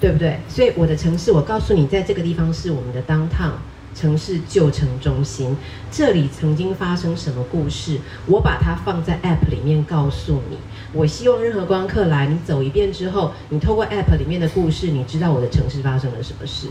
[0.00, 0.38] 对不对？
[0.48, 3.52] 所以我的城市，我告诉你，在这个地方是我们的 downtown
[3.94, 5.56] 城市旧城中心，
[5.90, 10.58] 这里曾经发生什么故事，我把它放在 app 里面告诉你。
[10.92, 16.66] 我希望任何光客来，你走一遍之后，你透过 app 里面的故事，你知道我的城市发生了什么事。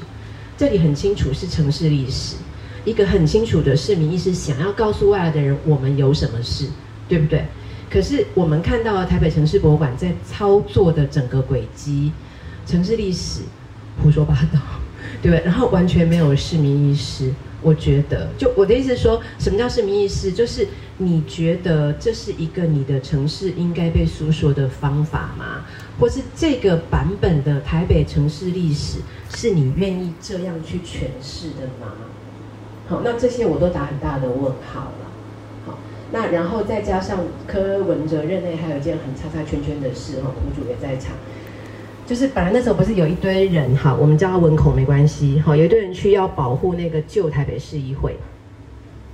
[0.56, 2.36] 这里很清楚是城市历史。
[2.86, 6.68] 一个很清楚的市民意识，想要告诉外来的人我们有什么事，
[7.08, 7.46] 对不对？
[7.90, 12.12] 可是我们看到台北城市博物馆在操作的整个轨迹，
[12.66, 13.42] 城市历史
[14.02, 14.60] 胡说八道，
[15.22, 15.46] 对不对？
[15.46, 17.32] 然后完全没有市民意识，
[17.62, 20.32] 我觉得，就我的意思说，什么叫市民意识？
[20.32, 20.68] 就是
[20.98, 25.64] 你觉得这是一个你的城市应该被诉说的方法吗？
[26.00, 28.98] 或是这个版本的台北城市历史
[29.36, 31.94] 是你愿意这样去诠释的吗？
[32.88, 35.12] 好，那这些我都打很大的问号了。
[35.66, 35.80] 好，
[36.12, 41.16] 那然后再加上柯文哲任内还有一件很叉叉圈圈的事，哈，苦主也在场。
[42.06, 48.18] 就是本来那时候不是有一堆人哈，我们叫他文口没关系哈，有一堆人去要保护那个旧台北市议会，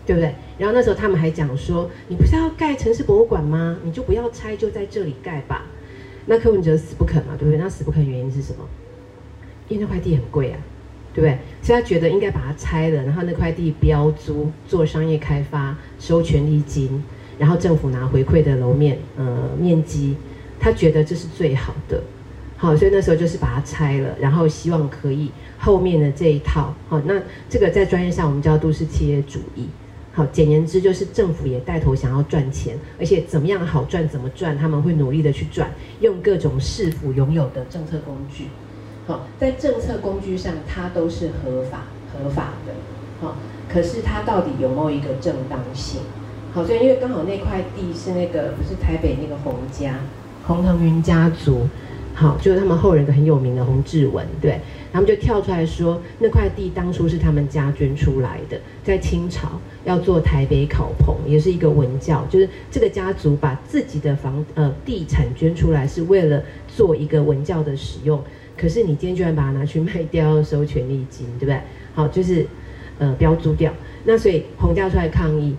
[0.08, 0.34] 对不对？
[0.58, 3.78] 然后那时候他们还讲说，你不是要盖城市博物馆吗？
[3.84, 5.66] 你就不要拆，就在这里盖吧。
[6.26, 7.60] 那柯文哲死不肯嘛，对不对？
[7.60, 8.68] 那死不肯原因是什么？
[9.68, 10.58] 因为那块地很贵啊，
[11.20, 11.38] 对不对？
[11.62, 17.04] 所以他觉得应该把它拆了，然后那块地标租做商业开发，收权利金，
[17.38, 20.16] 然后政府拿回馈的楼面呃面积，
[20.60, 22.02] 他觉得这是最好的。
[22.56, 29.68] 好，所以那时候就是把它拆了，然后希望可以后面的这一套，好，那这个在专业上我们叫都市企业主义。
[30.14, 38.46] 好，简言之就是政府也带头想要赚钱，而且怎么样好赚怎么赚，他们会努力的去赚，用各种市府拥有的政策工具。
[39.40, 42.74] 在政策工具上它都是合法合法的。
[43.22, 43.36] 好，
[43.72, 46.02] 可是它到底有没有一个正当性？
[46.54, 50.00] 好，所以因为刚好那块地是那个不是台北那个洪家
[50.46, 51.68] 洪腾云家族。
[52.16, 54.60] 好，就是他们后人个很有名的洪志文，对，
[54.92, 59.48] 他们就跳出来说，那块地当初是他们家捐出来的，在清朝
[59.86, 68.22] 要做台北考棚，也是一个文教，就是这个家族把自己的房呃地产捐出来，是为了做一个文教的使用。
[68.60, 71.62] 可是你今天居然把它拿去卖掉，收权利金，对不对？
[71.94, 72.46] 好，就是
[72.98, 75.56] 呃标租掉，那所以洪家出来抗议。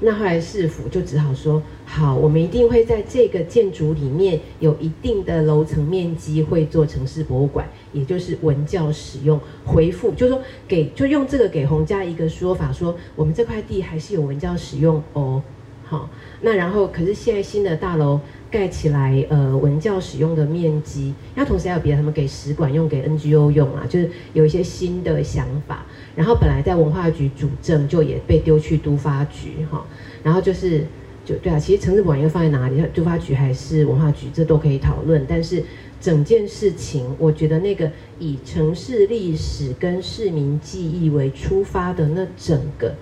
[0.00, 9.40] 那后来市府就只好说好，我们一定会在这个建筑里面有一定的楼层面积会做城市博物馆，也就是文教使用。
[9.64, 15.40] 回复就是说给就用这个给洪家一个说法，说我们这块地还是有文教使用哦。
[15.86, 16.08] 好，
[16.40, 18.18] 那然后可是现在新的大楼
[18.50, 25.84] 盖起来，呃，文教使用的面积，那同时还有别的，他们给使馆用，给 NGO 用啊，就是有一些新的想法。
[26.16, 29.84] 然后本来在文化局主政，就也被丢去都发局哈。
[30.22, 30.86] 然后就是
[31.24, 32.82] 就对啊，其实城市馆又放在哪里？
[32.94, 35.24] 都发局还是文化局，这都可以讨论。
[35.28, 35.62] 但是
[36.00, 42.94] 整件事情，我觉得那个以城市历史跟市民记忆为出发的那整个，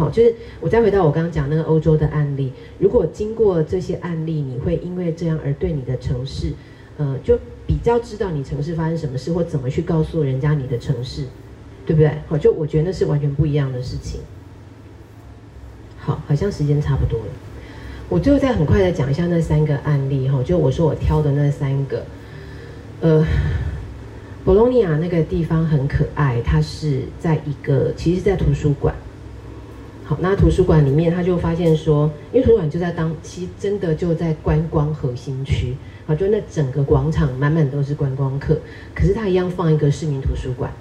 [0.00, 6.52] 好，就是我再回到我刚刚讲那个欧洲的案例，如果经过这些案例，你会因为这样而对你的城市，
[6.96, 11.26] 呃，就比较知道你城市发生什么事，或怎么去告诉人家你的城市。
[11.86, 12.12] 对不对？
[12.28, 14.20] 好，就我觉得那是完全不一样的事情。
[15.98, 17.26] 好，好像时间差不多了。
[18.08, 22.04] 我最后再很快的讲一下那三个案例哈，就我说我挑的那三个。
[23.00, 23.26] 呃，
[24.44, 28.94] 博洛尼亚那个地方很可爱，它是在一个，其实在图书馆。
[30.10, 35.76] 好，那图书馆里面他就发现说，因为图书馆就在当，期真的就在观光核心区。
[36.04, 38.58] 好，就那整个广场满满都是观光客，
[38.92, 40.72] 可是他一样放一个市民图书馆。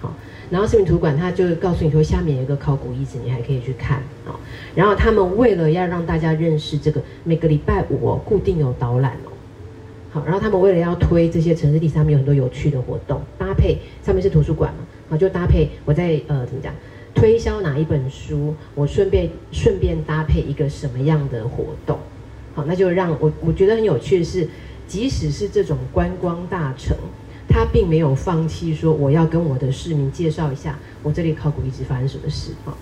[0.00, 0.12] 好。
[0.50, 4.34] 然后市民图书馆，他就告诉你说，下面有一个考古遗址，你还可以去看啊。
[4.74, 9.30] 然后他们为了要让大家认识这个，每个礼拜五哦，固定有导览哦。
[10.10, 16.74] 好，然后他们为了要推这些城市地上面有很多有趣的活动，搭配上面是图书馆嘛，好，就搭配我在呃怎么讲，
[17.14, 21.98] 推销哪一本书，我顺便顺便搭配一个什么样的活动，
[22.54, 24.48] 好，那就让我我觉得很有趣的是，
[24.86, 26.96] 即使是这种观光大城。
[27.48, 32.72] 他并没有放弃说我要跟我的市民介绍一下我这里考古遗址发生什么事啊。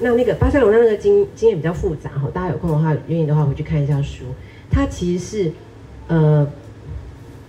[0.00, 4.24] 那那个巴塞罗那那个经经验比较复杂哈，大家有空的话愿意的话回去看一下书。
[4.70, 5.52] 它其实是
[6.08, 6.50] 呃，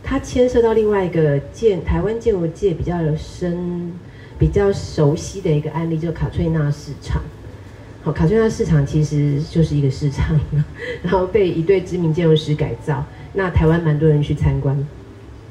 [0.04, 3.94] 它牵涉到另外一个建台湾建筑界比较深、
[4.38, 7.22] 比较熟悉的一个案例，就是卡翠娜市场。
[8.04, 10.40] 好，卡翠娜市场其实就是一个市场，
[11.02, 13.06] 然后被一对知名建筑师改造。
[13.34, 14.78] 那台湾蛮多人去参观。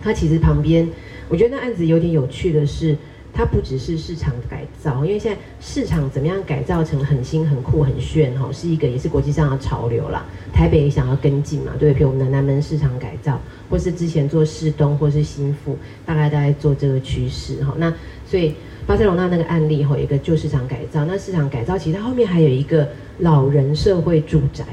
[0.03, 0.89] 它其实旁边，
[1.29, 2.97] 我觉得那案子有点有趣的是，
[3.33, 10.25] 它不只是市场改造，因为现在市场怎么样改造成很新、很酷、很炫哈，是一个也是国际上的潮流啦。
[10.53, 12.01] 台北也想要跟进嘛，对不对？
[12.01, 17.73] 譬如我们的南门市场改造，或是之前做市东或是新富，大概大概做这个趋势哈。
[17.79, 17.93] 那
[18.27, 18.55] 所以
[18.87, 24.65] 巴塞罗那那个案例哈，一个旧市场改造，那市场改造其实它后面还有一个老人社会住宅。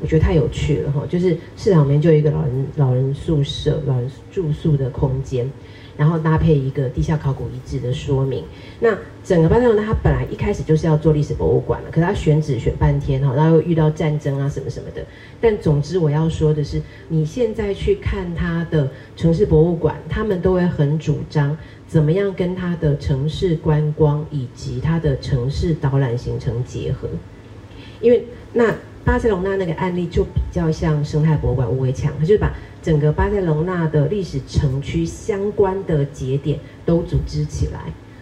[0.00, 5.50] 我觉得太有趣了哈，就是市场里面就有一个老人老人宿舍、老人住宿的空间，
[5.96, 8.44] 然后搭配一个地下考古遗址的说明。
[8.78, 15.04] 那整个巴塞罗那，它本来一开始就是要做历史博物馆了，可是它选址选半天哈，然后又遇到战争啊什么什么的。
[15.40, 21.58] 但总之我要说的是，你现在去看它的城市博物馆，他们都会很主张
[21.88, 27.08] 怎么样跟它的城市观光以及它的城市导览形成结合？
[28.00, 28.74] 因为那
[29.04, 37.80] 巴塞隆纳那个案例就比较像生态博物馆吴伟强，他就是把整个巴塞隆纳的历史城区相关的节点都组织起来。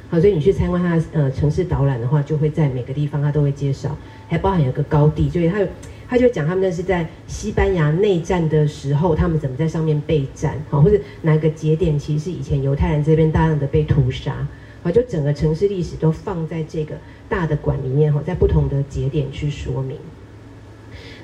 [0.09, 3.97] 好，所以你去参观它的呃城市导览的话，就会在每个地方它都会介绍，
[4.29, 5.67] 还包含有个高地，就是它有。
[6.09, 14.47] 他就讲他们那是在西班牙内战的时候，他们怎么在上面备战，好，或者哪个节点其实是以前犹太人这边大量的被屠杀，
[14.85, 16.95] 好，就整个城市历史都放在这个
[17.29, 19.99] 大的馆里面，哈，在不同的节点去说明。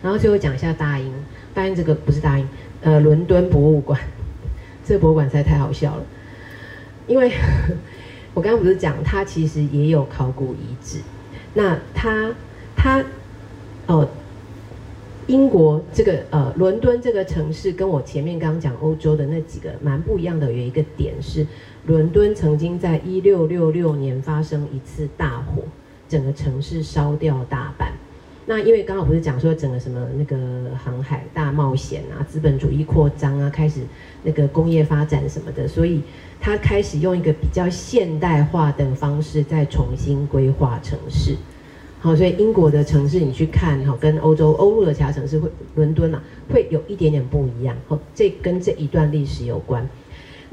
[0.02, 1.12] 然后最后讲一下大英，
[1.54, 2.48] 大英这个不是大英，
[2.80, 4.00] 呃，伦敦博物馆，
[4.84, 6.04] 这个博物馆实在太好笑了，
[7.06, 7.30] 因为
[8.34, 10.98] 我刚刚不是讲它其实也有考古遗址，
[11.54, 12.34] 那它
[12.74, 13.04] 它
[13.86, 14.08] 哦。
[15.28, 21.46] 英国这个呃，伦敦这个城市跟我前面刚刚讲欧洲的那几个蛮不一样的，有一个点是，
[21.86, 25.62] 伦敦曾经在一六六六年发生一次大火，
[26.08, 27.92] 整个城市烧掉大半。
[28.44, 30.36] 那因为刚好不是讲说整个什么那个
[30.76, 33.82] 航海大冒险啊，资本主义扩张啊，开始
[34.24, 36.02] 那个工业发展什么的，所以
[36.40, 41.36] 他开始用一个比较现代化的方式再重新规划城市。
[42.02, 46.20] 好，所以英国的城市你去看，哈，跟欧洲欧陆的其他城市会，伦敦啊，
[46.52, 47.76] 会有一点点不一样。
[47.86, 49.88] 好，这跟这一段历史有关。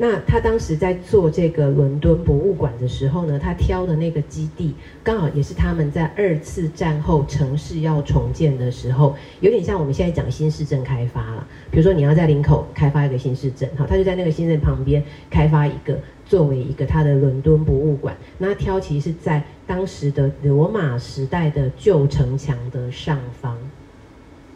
[0.01, 4.73] 那他当时在做这个伦敦博物馆的时候呢，他挑的那个基地
[5.03, 11.45] 刚好也是他们在二次战后城市要重建的时候，有点像我们现在讲新市镇开发了。
[11.69, 18.15] 比如说你要在林口开发一个新市镇，好，他就在那个新镇旁边开发一个作为一个他的伦敦博物馆。
[18.37, 23.57] 那挑其实是在当时的罗马时代的旧城墙的上方。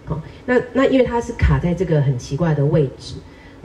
[0.05, 3.15] 好，那那因为它是卡在这个很奇怪的位置，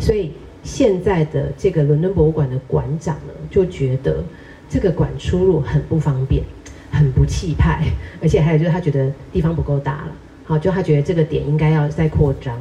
[0.01, 0.33] 所以。
[0.63, 4.23] 现在的这个伦敦博物馆的馆长呢，就觉得
[4.69, 6.43] 这个馆出入很不方便，
[6.91, 7.85] 很不气派，
[8.21, 10.13] 而且还有就是他觉得地方不够大了，
[10.45, 12.59] 好，就他觉得这个点应该要再扩张，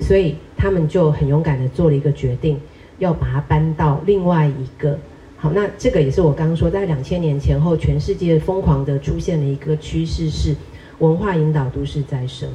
[0.00, 2.60] 所以他们就很勇敢的做了一个决定，
[2.98, 4.98] 要把它搬到另外一个。
[5.38, 10.54] 好，那这个也是我刚刚说，在两千年前后，全世界疯狂的出现了一个趋势，是
[10.98, 12.48] 文化引导都市再生。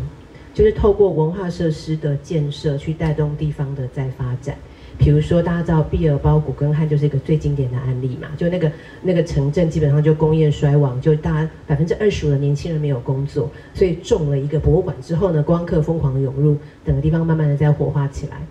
[0.54, 4.56] 就是透过文化设施的建设去带动地方的再发展，
[4.98, 8.72] 比如说大家知道毕尔包古根汉就是一个最经典的案例嘛，就那个
[9.02, 18.46] 那个城镇基本上就工业衰亡，就大家百分之二十五的年轻人没有工作，所以种了一个博物馆之后呢，光客疯狂的涌入，整个地方慢慢的在活化起来。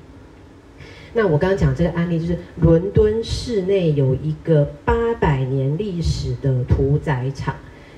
[1.12, 7.54] 那我刚刚讲这个案例就是伦敦市内有一个八百年历史的屠宰场，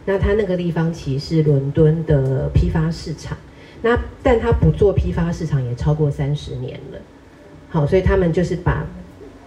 [0.06, 3.36] 那它那个地方其实是伦敦的批发市场。
[3.82, 6.98] 那但他不做批发市场也超过三十年了，
[7.68, 8.86] 好，所以他们就是把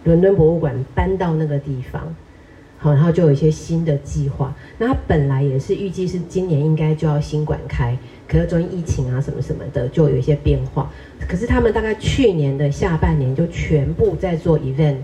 [0.03, 2.13] 伦敦博物馆搬到那个地方，
[2.77, 4.53] 好，然后就有一些新的计划。
[4.77, 10.91] 那他本来也是预计是今年应该就要新馆开，可是中因疫情啊什么什么的，就有一些变化。
[11.29, 14.97] 可是他们大概去年的下半年就全部在做 event，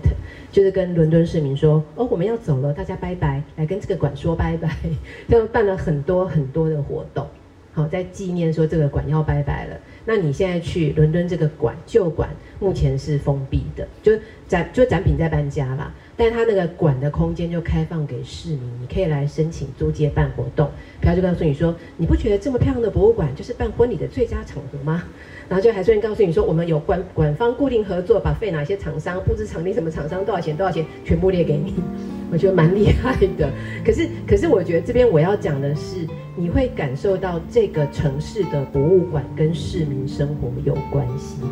[0.52, 4.76] 就是跟伦敦市民说，哦，我们要走了，大家拜拜，来跟这个馆说拜拜，
[5.26, 7.26] 就办了很多很多的活动。
[7.74, 9.76] 好，在纪念说这个馆要拜拜了。
[10.04, 14.12] 那你现在去伦敦这个馆旧馆目前是封闭的，就
[14.46, 15.92] 展就展品在搬家啦。
[16.16, 20.70] 但是它那个馆的空间就开放给市民，你可以来申请租借办活动。
[21.00, 25.04] 朴就告诉你说，你不觉得这么漂亮的博物馆就是办婚礼的最佳场合吗？
[25.52, 31.74] 然后就还顺便告诉你说，我们有官官方固定合作，把费哪些厂商布置场地，什么厂商多少钱多少钱，全部列给你。
[32.32, 33.50] 我觉得蛮厉害的。
[33.84, 36.08] 可是 可是我觉得这边我要讲的是。
[36.34, 41.42] 你会感受到这个城市的博物馆跟市民生活有关系，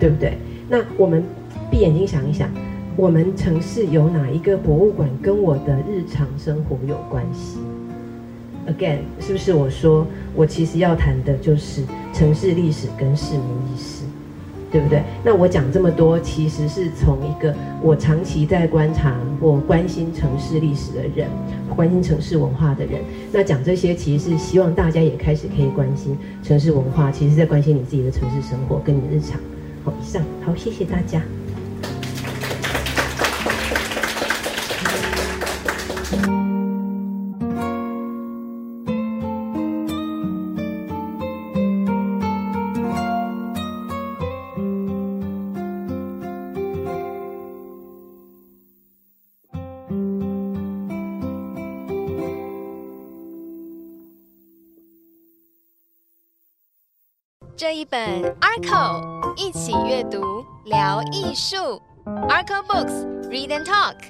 [0.00, 0.36] 对不对？
[0.68, 1.22] 那我们
[1.70, 2.50] 闭眼睛想一想，
[2.96, 7.60] 我们城市有哪一个博物馆跟我的日常生活有关系
[8.68, 14.04] ？Again，是不是我说我其实要谈的就是城市历史跟市民意识？
[14.70, 15.02] 对不对？
[15.24, 21.26] 那我讲这么多，其实是从一个我长期在观察或关心城市历史的人，
[21.74, 23.00] 关心城市文化的人。
[23.32, 29.40] 那讲这些，其实是希望大家也开始可以关心城市文化，其实在关心你自己的城市生活跟你的日常。
[29.84, 31.22] 好，以上，好，谢谢大家。
[57.68, 59.02] 这一本《Arco》，
[59.36, 61.82] 一起阅读聊艺术。
[62.06, 64.08] Arco Books，Read and Talk。